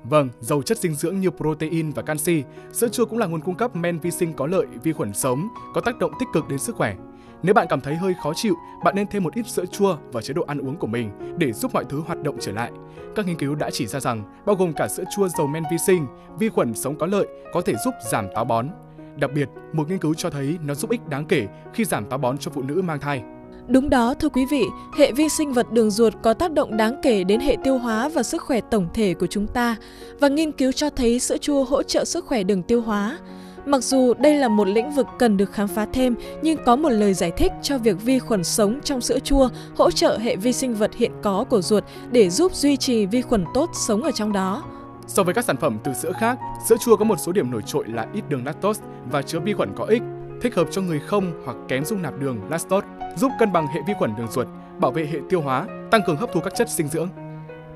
Vâng, 0.03 0.29
giàu 0.39 0.61
chất 0.61 0.77
dinh 0.77 0.95
dưỡng 0.95 1.19
như 1.19 1.29
protein 1.29 1.91
và 1.91 2.01
canxi, 2.01 2.43
sữa 2.73 2.87
chua 2.87 3.05
cũng 3.05 3.19
là 3.19 3.25
nguồn 3.25 3.41
cung 3.41 3.55
cấp 3.55 3.75
men 3.75 3.99
vi 3.99 4.11
sinh 4.11 4.33
có 4.33 4.47
lợi, 4.47 4.65
vi 4.83 4.93
khuẩn 4.93 5.13
sống, 5.13 5.47
có 5.73 5.81
tác 5.81 5.97
động 5.97 6.11
tích 6.19 6.27
cực 6.33 6.47
đến 6.47 6.59
sức 6.59 6.75
khỏe. 6.75 6.95
Nếu 7.43 7.53
bạn 7.53 7.67
cảm 7.69 7.81
thấy 7.81 7.95
hơi 7.95 8.13
khó 8.23 8.33
chịu, 8.35 8.55
bạn 8.83 8.95
nên 8.95 9.07
thêm 9.07 9.23
một 9.23 9.33
ít 9.33 9.47
sữa 9.47 9.65
chua 9.65 9.97
vào 10.11 10.21
chế 10.21 10.33
độ 10.33 10.43
ăn 10.47 10.57
uống 10.57 10.75
của 10.75 10.87
mình 10.87 11.11
để 11.37 11.53
giúp 11.53 11.73
mọi 11.73 11.85
thứ 11.89 12.01
hoạt 12.05 12.23
động 12.23 12.37
trở 12.39 12.51
lại. 12.51 12.71
Các 13.15 13.27
nghiên 13.27 13.37
cứu 13.37 13.55
đã 13.55 13.69
chỉ 13.71 13.87
ra 13.87 13.99
rằng, 13.99 14.23
bao 14.45 14.55
gồm 14.55 14.73
cả 14.73 14.87
sữa 14.87 15.03
chua 15.15 15.27
giàu 15.27 15.47
men 15.47 15.63
vi 15.71 15.77
sinh, 15.87 16.07
vi 16.39 16.49
khuẩn 16.49 16.73
sống 16.73 16.97
có 16.97 17.05
lợi 17.05 17.27
có 17.53 17.61
thể 17.61 17.73
giúp 17.85 17.93
giảm 18.11 18.27
táo 18.35 18.45
bón. 18.45 18.67
Đặc 19.15 19.31
biệt, 19.35 19.49
một 19.73 19.89
nghiên 19.89 19.97
cứu 19.97 20.13
cho 20.13 20.29
thấy 20.29 20.57
nó 20.61 20.73
giúp 20.73 20.91
ích 20.91 21.07
đáng 21.07 21.25
kể 21.25 21.47
khi 21.73 21.85
giảm 21.85 22.05
táo 22.05 22.19
bón 22.19 22.37
cho 22.37 22.51
phụ 22.51 22.61
nữ 22.61 22.81
mang 22.81 22.99
thai. 22.99 23.23
Đúng 23.67 23.89
đó 23.89 24.13
thưa 24.13 24.29
quý 24.29 24.45
vị, 24.51 24.63
hệ 24.97 25.11
vi 25.11 25.29
sinh 25.29 25.53
vật 25.53 25.71
đường 25.71 25.91
ruột 25.91 26.13
có 26.23 26.33
tác 26.33 26.51
động 26.51 26.77
đáng 26.77 26.99
kể 27.03 27.23
đến 27.23 27.39
hệ 27.39 27.57
tiêu 27.63 27.77
hóa 27.77 28.09
và 28.09 28.23
sức 28.23 28.41
khỏe 28.41 28.59
tổng 28.71 28.87
thể 28.93 29.13
của 29.13 29.27
chúng 29.27 29.47
ta 29.47 29.75
và 30.19 30.27
nghiên 30.27 30.51
cứu 30.51 30.71
cho 30.71 30.89
thấy 30.89 31.19
sữa 31.19 31.37
chua 31.37 31.63
hỗ 31.63 31.83
trợ 31.83 32.05
sức 32.05 32.25
khỏe 32.25 32.43
đường 32.43 32.63
tiêu 32.63 32.81
hóa. 32.81 33.17
Mặc 33.65 33.83
dù 33.83 34.13
đây 34.13 34.37
là 34.37 34.47
một 34.47 34.67
lĩnh 34.67 34.91
vực 34.91 35.07
cần 35.19 35.37
được 35.37 35.51
khám 35.51 35.67
phá 35.67 35.85
thêm, 35.93 36.15
nhưng 36.41 36.57
có 36.65 36.75
một 36.75 36.89
lời 36.89 37.13
giải 37.13 37.31
thích 37.37 37.51
cho 37.61 37.77
việc 37.77 38.01
vi 38.01 38.19
khuẩn 38.19 38.43
sống 38.43 38.79
trong 38.83 39.01
sữa 39.01 39.19
chua 39.19 39.49
hỗ 39.75 39.91
trợ 39.91 40.17
hệ 40.17 40.35
vi 40.35 40.53
sinh 40.53 40.73
vật 40.73 40.91
hiện 40.95 41.11
có 41.21 41.45
của 41.49 41.61
ruột 41.61 41.83
để 42.11 42.29
giúp 42.29 42.55
duy 42.55 42.77
trì 42.77 43.05
vi 43.05 43.21
khuẩn 43.21 43.45
tốt 43.53 43.69
sống 43.87 44.03
ở 44.03 44.11
trong 44.11 44.33
đó. 44.33 44.63
So 45.07 45.23
với 45.23 45.33
các 45.33 45.45
sản 45.45 45.57
phẩm 45.57 45.77
từ 45.83 45.93
sữa 45.93 46.11
khác, 46.19 46.37
sữa 46.69 46.75
chua 46.85 46.95
có 46.95 47.05
một 47.05 47.19
số 47.19 47.31
điểm 47.31 47.51
nổi 47.51 47.61
trội 47.65 47.85
là 47.87 48.07
ít 48.13 48.23
đường 48.29 48.45
lactose 48.45 48.83
và 49.11 49.21
chứa 49.21 49.39
vi 49.39 49.53
khuẩn 49.53 49.69
có 49.75 49.85
ích, 49.85 50.01
thích 50.41 50.55
hợp 50.55 50.67
cho 50.71 50.81
người 50.81 50.99
không 50.99 51.41
hoặc 51.45 51.57
kém 51.67 51.85
dung 51.85 52.01
nạp 52.01 52.19
đường 52.19 52.39
lactose, 52.49 52.87
giúp 53.15 53.31
cân 53.39 53.53
bằng 53.53 53.67
hệ 53.67 53.79
vi 53.87 53.93
khuẩn 53.99 54.15
đường 54.17 54.31
ruột, 54.31 54.47
bảo 54.79 54.91
vệ 54.91 55.05
hệ 55.05 55.19
tiêu 55.29 55.41
hóa, 55.41 55.67
tăng 55.91 56.01
cường 56.07 56.17
hấp 56.17 56.29
thu 56.33 56.39
các 56.39 56.53
chất 56.55 56.69
dinh 56.69 56.87
dưỡng. 56.87 57.09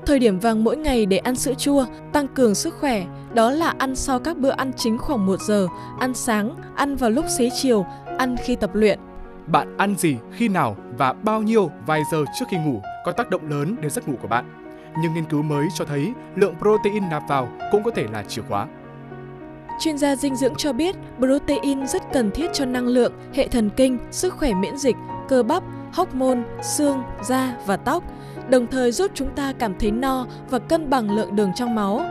Thời 0.06 0.18
điểm 0.18 0.38
vàng 0.38 0.64
mỗi 0.64 0.76
ngày 0.76 1.06
để 1.06 1.18
ăn 1.18 1.36
sữa 1.36 1.54
chua, 1.54 1.84
tăng 2.12 2.28
cường 2.28 2.54
sức 2.54 2.74
khỏe, 2.80 3.04
đó 3.34 3.50
là 3.50 3.74
ăn 3.78 3.96
sau 3.96 4.18
các 4.18 4.36
bữa 4.36 4.50
ăn 4.50 4.72
chính 4.76 4.98
khoảng 4.98 5.26
1 5.26 5.40
giờ, 5.40 5.66
ăn 5.98 6.14
sáng, 6.14 6.54
ăn 6.76 6.96
vào 6.96 7.10
lúc 7.10 7.24
xế 7.38 7.50
chiều, 7.54 7.86
ăn 8.18 8.36
khi 8.44 8.56
tập 8.56 8.70
luyện. 8.74 8.98
Bạn 9.46 9.76
ăn 9.76 9.94
gì, 9.94 10.16
khi 10.32 10.48
nào 10.48 10.76
và 10.98 11.12
bao 11.12 11.42
nhiêu 11.42 11.70
vài 11.86 12.02
giờ 12.12 12.24
trước 12.38 12.44
khi 12.50 12.56
ngủ 12.56 12.82
có 13.04 13.12
tác 13.12 13.30
động 13.30 13.48
lớn 13.48 13.76
đến 13.80 13.90
giấc 13.90 14.08
ngủ 14.08 14.14
của 14.22 14.28
bạn. 14.28 14.44
Nhưng 15.02 15.14
nghiên 15.14 15.24
cứu 15.24 15.42
mới 15.42 15.66
cho 15.74 15.84
thấy 15.84 16.12
lượng 16.34 16.54
protein 16.58 17.08
nạp 17.10 17.28
vào 17.28 17.48
cũng 17.72 17.82
có 17.82 17.90
thể 17.90 18.06
là 18.12 18.22
chìa 18.22 18.42
khóa. 18.48 18.66
Chuyên 19.80 19.98
gia 19.98 20.16
dinh 20.16 20.36
dưỡng 20.36 20.54
cho 20.54 20.72
biết 20.72 20.96
protein 21.18 21.86
rất 21.86 22.02
cần 22.12 22.30
thiết 22.30 22.50
cho 22.52 22.64
năng 22.64 22.86
lượng, 22.86 23.12
hệ 23.34 23.48
thần 23.48 23.70
kinh, 23.70 23.98
sức 24.10 24.34
khỏe 24.34 24.54
miễn 24.54 24.76
dịch, 24.76 24.96
cơ 25.28 25.42
bắp, 25.42 25.62
hormone, 25.92 26.40
xương, 26.62 27.02
da 27.22 27.56
và 27.66 27.76
tóc, 27.76 28.04
đồng 28.50 28.66
thời 28.66 28.92
giúp 28.92 29.10
chúng 29.14 29.28
ta 29.36 29.52
cảm 29.58 29.74
thấy 29.78 29.90
no 29.90 30.26
và 30.50 30.58
cân 30.58 30.90
bằng 30.90 31.16
lượng 31.16 31.36
đường 31.36 31.50
trong 31.54 31.74
máu. 31.74 32.02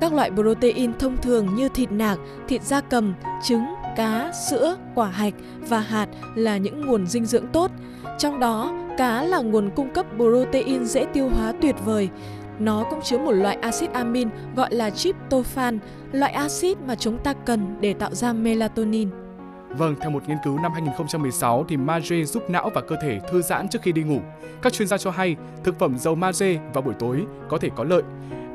Các 0.00 0.12
loại 0.12 0.30
protein 0.30 0.92
thông 0.98 1.16
thường 1.16 1.54
như 1.54 1.68
thịt 1.68 1.92
nạc, 1.92 2.18
thịt 2.48 2.62
da 2.62 2.80
cầm, 2.80 3.14
trứng, 3.44 3.64
cá, 3.96 4.32
sữa, 4.50 4.76
quả 4.94 5.06
hạch 5.06 5.34
và 5.68 5.80
hạt 5.80 6.06
là 6.34 6.56
những 6.56 6.86
nguồn 6.86 7.06
dinh 7.06 7.26
dưỡng 7.26 7.46
tốt. 7.46 7.70
Trong 8.18 8.40
đó, 8.40 8.72
cá 8.98 9.22
là 9.22 9.38
nguồn 9.38 9.70
cung 9.70 9.90
cấp 9.90 10.06
protein 10.16 10.84
dễ 10.84 11.04
tiêu 11.04 11.28
hóa 11.28 11.52
tuyệt 11.60 11.76
vời. 11.84 12.08
Nó 12.58 12.84
cũng 12.90 13.00
chứa 13.02 13.18
một 13.18 13.32
loại 13.32 13.56
axit 13.56 13.92
amin 13.92 14.28
gọi 14.56 14.74
là 14.74 14.90
tryptophan, 14.90 15.78
loại 16.12 16.32
axit 16.32 16.78
mà 16.80 16.94
chúng 16.94 17.18
ta 17.18 17.32
cần 17.32 17.76
để 17.80 17.94
tạo 17.94 18.14
ra 18.14 18.32
melatonin. 18.32 19.08
Vâng, 19.76 19.94
theo 20.00 20.10
một 20.10 20.28
nghiên 20.28 20.38
cứu 20.44 20.58
năm 20.58 20.72
2016 20.72 21.64
thì 21.68 21.76
magie 21.76 22.24
giúp 22.24 22.50
não 22.50 22.70
và 22.74 22.80
cơ 22.80 22.96
thể 23.02 23.20
thư 23.30 23.42
giãn 23.42 23.68
trước 23.68 23.82
khi 23.82 23.92
đi 23.92 24.02
ngủ. 24.02 24.20
Các 24.62 24.72
chuyên 24.72 24.88
gia 24.88 24.98
cho 24.98 25.10
hay 25.10 25.36
thực 25.64 25.78
phẩm 25.78 25.98
dầu 25.98 26.14
magie 26.14 26.58
vào 26.74 26.82
buổi 26.82 26.94
tối 26.98 27.26
có 27.48 27.58
thể 27.58 27.70
có 27.76 27.84
lợi 27.84 28.02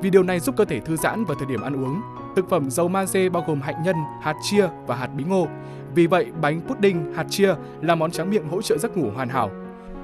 vì 0.04 0.10
điều 0.10 0.24
này 0.24 0.40
giúp 0.40 0.56
cơ 0.58 0.66
thể 0.66 0.80
thư 0.80 0.96
giãn 0.96 1.26
vào 1.26 1.38
thời 1.40 1.48
điểm 1.48 1.62
ăn 1.62 1.84
uống. 1.84 2.02
Thực 2.36 2.50
phẩm 2.50 2.70
dầu 2.70 2.88
magie 2.88 3.30
bao 3.30 3.44
gồm 3.48 3.62
hạnh 3.62 3.84
nhân, 3.84 3.96
hạt 4.22 4.36
chia 4.42 4.68
và 4.88 4.96
hạt 4.96 5.08
bí 5.08 5.24
ngô. 5.24 5.48
Vì 5.96 6.08
vậy, 6.08 6.26
bánh 6.42 6.62
pudding 6.62 7.14
hạt 7.14 7.26
chia 7.30 7.56
là 7.82 7.96
món 7.96 8.12
tráng 8.12 8.30
miệng 8.30 8.48
hỗ 8.48 8.62
trợ 8.62 8.78
giấc 8.78 8.98
ngủ 8.98 9.12
hoàn 9.16 9.30
hảo. 9.30 9.52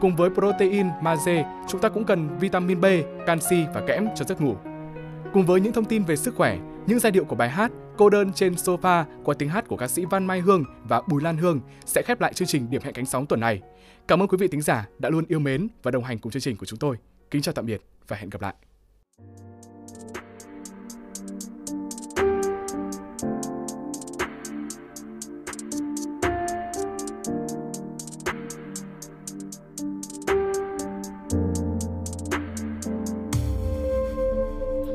Cùng 0.02 0.16
với 0.16 0.30
protein, 0.30 0.88
magie, 1.02 1.46
chúng 1.68 1.82
ta 1.82 1.90
cũng 1.90 2.04
cần 2.04 2.38
vitamin 2.40 2.82
B, 2.82 2.86
canxi 3.26 3.66
và 3.74 3.82
kẽm 3.88 4.08
cho 4.16 4.26
giấc 4.26 4.42
ngủ. 4.42 4.56
Cùng 5.34 5.46
với 5.46 5.62
những 5.62 5.74
thông 5.74 5.86
tin 5.86 6.04
về 6.04 6.16
sức 6.16 6.36
khỏe, 6.36 6.58
những 6.88 7.00
giai 7.00 7.12
điệu 7.12 7.26
của 7.26 7.36
bài 7.36 7.50
hát 7.50 7.72
Cô 8.00 8.10
đơn 8.10 8.34
trên 8.34 8.54
sofa 8.54 9.04
qua 9.24 9.36
tiếng 9.40 9.50
hát 9.50 9.68
của 9.68 9.78
ca 9.78 9.88
sĩ 9.88 10.06
Văn 10.06 10.26
Mai 10.26 10.40
Hương 10.40 10.64
và 10.84 11.02
Bùi 11.08 11.22
Lan 11.22 11.38
Hương 11.38 11.60
sẽ 11.86 12.02
khép 12.06 12.22
lại 12.22 12.34
chương 12.34 12.48
trình 12.48 12.70
Điểm 12.70 12.82
hẹn 12.82 12.94
cánh 12.94 13.06
sóng 13.06 13.26
tuần 13.26 13.40
này. 13.40 13.62
Cảm 14.08 14.22
ơn 14.22 14.28
quý 14.28 14.38
vị 14.38 14.48
thính 14.48 14.62
giả 14.62 14.88
đã 15.00 15.10
luôn 15.10 15.26
yêu 15.28 15.40
mến 15.40 15.68
và 15.84 15.92
đồng 15.92 16.04
hành 16.04 16.20
cùng 16.20 16.32
chương 16.32 16.42
trình 16.42 16.58
của 16.58 16.66
chúng 16.66 16.80
tôi. 16.80 16.98
Kính 17.32 17.42
chào 17.42 17.54
tạm 17.54 17.66
biệt 17.66 17.82
và 18.08 18.18
hẹn 18.18 18.30
gặp 18.30 18.42
lại. 18.42 18.54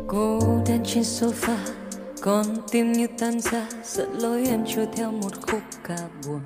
cô 0.09 0.39
đơn 0.67 0.81
trên 0.85 1.03
sofa 1.03 1.84
con 2.25 2.47
tim 2.71 2.93
như 2.93 3.07
tan 3.19 3.41
ra 3.41 3.67
dẫn 3.85 4.19
lối 4.19 4.47
em 4.47 4.65
trôi 4.67 4.87
theo 4.97 5.13
một 5.13 5.33
khúc 5.47 5.61
ca 5.89 5.97
buồn. 6.27 6.41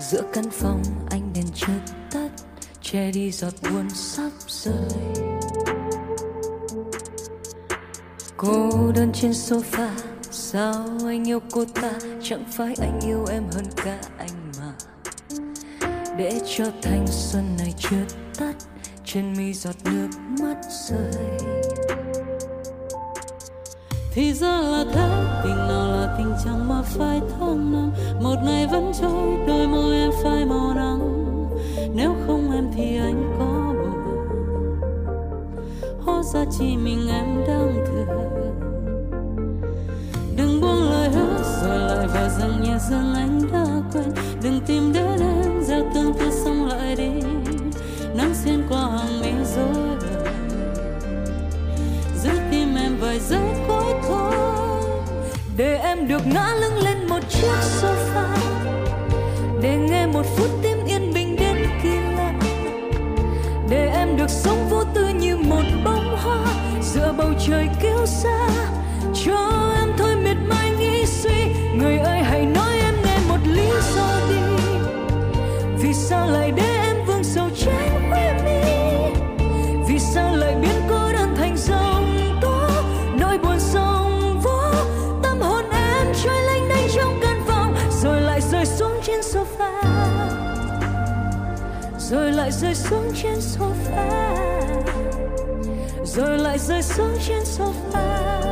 Giữa 0.00 0.22
căn 0.32 0.50
phòng, 0.50 0.82
anh 1.10 1.32
đèn 1.34 1.44
chưa 1.54 1.94
tắt, 2.10 2.28
che 2.82 3.10
đi 3.12 3.30
giọt 3.30 3.54
buồn 3.62 3.90
sắp 3.90 4.30
rơi. 4.48 4.74
Cô 8.36 8.70
đơn 8.94 9.12
trên 9.14 9.30
sofa, 9.30 9.88
sao 10.30 10.86
anh 11.06 11.28
yêu 11.28 11.40
cô 11.50 11.64
ta? 11.64 11.92
Chẳng 12.22 12.44
phải 12.52 12.74
anh 12.80 13.00
yêu 13.06 13.24
em 13.30 13.44
hơn 13.54 13.64
cả 13.76 13.98
anh 14.18 14.52
mà. 14.58 14.72
Để 16.18 16.40
cho 16.56 16.64
thanh 16.82 17.06
xuân 17.08 17.56
này 17.58 17.74
chưa 17.78 18.04
tắt, 18.38 18.54
trên 19.04 19.32
mi 19.36 19.54
giọt 19.54 19.76
nước 19.84 20.08
mắt 20.40 20.56
rơi 20.88 21.61
thì 24.14 24.32
ra 24.32 24.60
là 24.60 24.84
thế 24.92 25.08
tình 25.44 25.56
nào 25.56 25.90
là 25.90 26.14
tình 26.18 26.32
chẳng 26.44 26.68
mà 26.68 26.82
phải 26.82 27.20
tháng 27.30 27.72
năm. 27.72 27.92
Một 28.20 28.34
ngày 28.44 28.66
vẫn 28.66 28.92
trôi, 29.00 29.46
đôi 29.46 29.66
môi 29.66 29.96
em 29.96 30.10
phai 30.22 30.44
màu 30.44 30.74
nắng. 30.74 30.98
Nếu 31.94 32.14
không 32.26 32.52
em 32.52 32.64
thì 32.76 32.96
anh 32.96 33.36
có 33.38 33.74
buồn. 33.78 34.26
Hóa 36.04 36.22
ra 36.34 36.44
chỉ 36.58 36.76
mình 36.76 37.08
em 37.08 37.44
đang 37.48 37.84
thương. 37.86 38.06
Đừng 40.36 40.60
buông 40.60 40.90
lời 40.90 41.08
hứa 41.08 41.42
rồi 41.62 41.78
lại 41.78 42.06
vào 42.06 42.28
rằng 42.28 42.62
nhẹ 42.62 42.78
rằng 42.90 43.14
anh 43.14 43.40
đã 43.52 43.66
quên. 43.92 44.12
Đừng 44.42 44.60
tìm 44.66 44.92
đến 44.92 45.11
được 56.12 56.26
ngã 56.26 56.54
lưng 56.60 56.78
lên 56.78 57.06
một 57.08 57.20
chiếc 57.28 57.52
sofa, 57.80 58.36
để 59.60 59.76
nghe 59.76 60.06
một 60.06 60.22
phút 60.36 60.50
tim 60.62 60.84
yên 60.86 61.12
bình 61.14 61.36
đến 61.36 61.56
kỳ 61.82 61.96
lạ, 62.16 62.32
để 63.68 63.90
em 63.94 64.16
được 64.16 64.30
sống 64.30 64.68
vô 64.70 64.84
tư 64.94 65.08
như 65.08 65.36
một 65.36 65.62
bông 65.84 66.16
hoa, 66.16 66.44
giữa 66.82 67.14
bầu 67.16 67.28
trời 67.46 67.68
kêu 67.82 68.06
xa. 68.06 68.48
Cho 69.24 69.72
em 69.80 69.92
thôi 69.98 70.16
miệt 70.16 70.36
mài 70.48 70.70
nghĩ 70.70 71.06
suy, 71.06 71.54
người 71.74 71.98
ơi 71.98 72.18
hãy 72.18 72.46
nói 72.46 72.78
em 72.84 72.94
nghe 73.04 73.18
một 73.28 73.38
lý 73.46 73.70
do 73.94 74.08
đi. 74.28 74.36
Vì 75.82 75.94
sao 75.94 76.26
lại 76.26 76.52
để 76.56 76.71
rồi 92.12 92.32
lại 92.32 92.52
rơi 92.52 92.74
xuống 92.74 93.12
trên 93.22 93.34
sofa. 93.34 94.36
Rồi 96.04 96.38
lại 96.38 96.58
rơi 96.58 96.82
xuống 96.82 97.16
trên 97.28 97.42
sofa. 97.42 98.42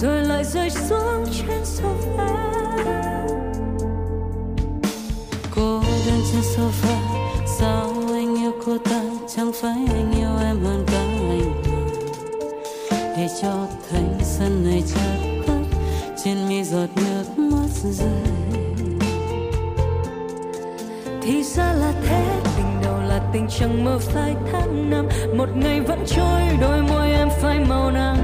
Rồi 0.00 0.22
lại 0.22 0.44
rơi 0.44 0.70
xuống 0.70 1.24
trên 1.38 1.62
sofa. 1.62 2.28
Cô 5.54 5.82
đơn 6.06 6.20
trên 6.32 6.42
sofa. 6.42 6.96
Sao 7.58 7.94
anh 8.08 8.36
yêu 8.36 8.52
cô 8.66 8.78
ta? 8.78 9.02
Chẳng 9.36 9.52
phải 9.52 9.86
anh 9.94 10.12
yêu 10.18 10.46
em 10.46 10.64
hơn 10.64 10.84
cả 10.86 10.98
anh 10.98 11.62
mà 12.90 13.12
để 13.16 13.28
cho 13.42 13.66
thấy 13.90 14.04
sân 14.22 14.64
này 14.64 14.82
chợt 14.94 15.42
tắt 15.46 15.78
trên 16.24 16.48
mi 16.48 16.64
giọt 16.64 16.88
nước 16.96 17.24
mắt 17.38 17.68
rơi 17.90 18.41
thì 21.24 21.42
ra 21.42 21.72
là 21.72 21.92
thế, 22.06 22.24
tình 22.56 22.80
đầu 22.84 23.00
là 23.08 23.20
tình 23.32 23.46
chẳng 23.48 23.84
mơ 23.84 23.98
phai 23.98 24.34
tháng 24.52 24.90
năm 24.90 25.08
một 25.36 25.48
ngày 25.56 25.80
vẫn 25.80 26.04
trôi, 26.06 26.42
đôi 26.60 26.82
môi 26.82 27.12
em 27.12 27.28
phai 27.40 27.60
màu 27.60 27.90
nắng. 27.90 28.18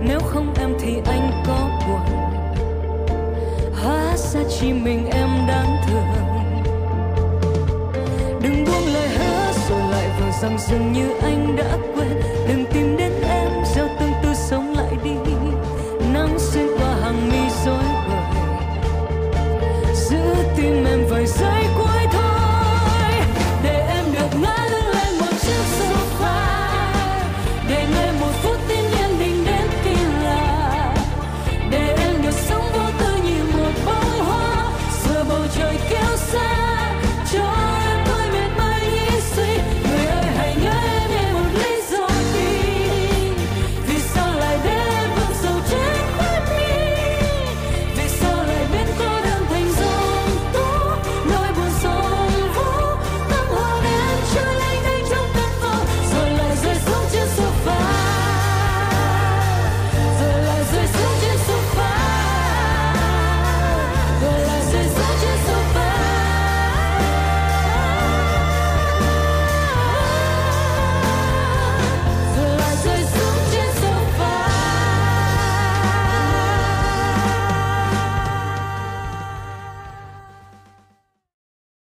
Nếu 0.00 0.20
không 0.20 0.54
em 0.60 0.74
thì 0.80 0.96
anh 1.06 1.30
có 1.46 1.70
buồn. 1.88 2.00
Hóa 3.82 4.16
ra 4.16 4.40
chỉ 4.60 4.72
mình 4.72 5.06
em 5.12 5.28
đáng 5.48 5.76
thương. 5.86 6.06
Đừng 8.42 8.64
buông 8.64 8.94
lời 8.94 9.08
hứa, 9.08 9.52
rồi 9.68 9.80
lại 9.90 10.08
vờ 10.20 10.30
rằng 10.42 10.58
dường 10.58 10.92
như 10.92 11.10
anh 11.22 11.56
đã 11.56 11.76
quên. 11.94 12.20
Đừng 12.48 12.64
tìm 12.72 12.96
đến 12.96 13.11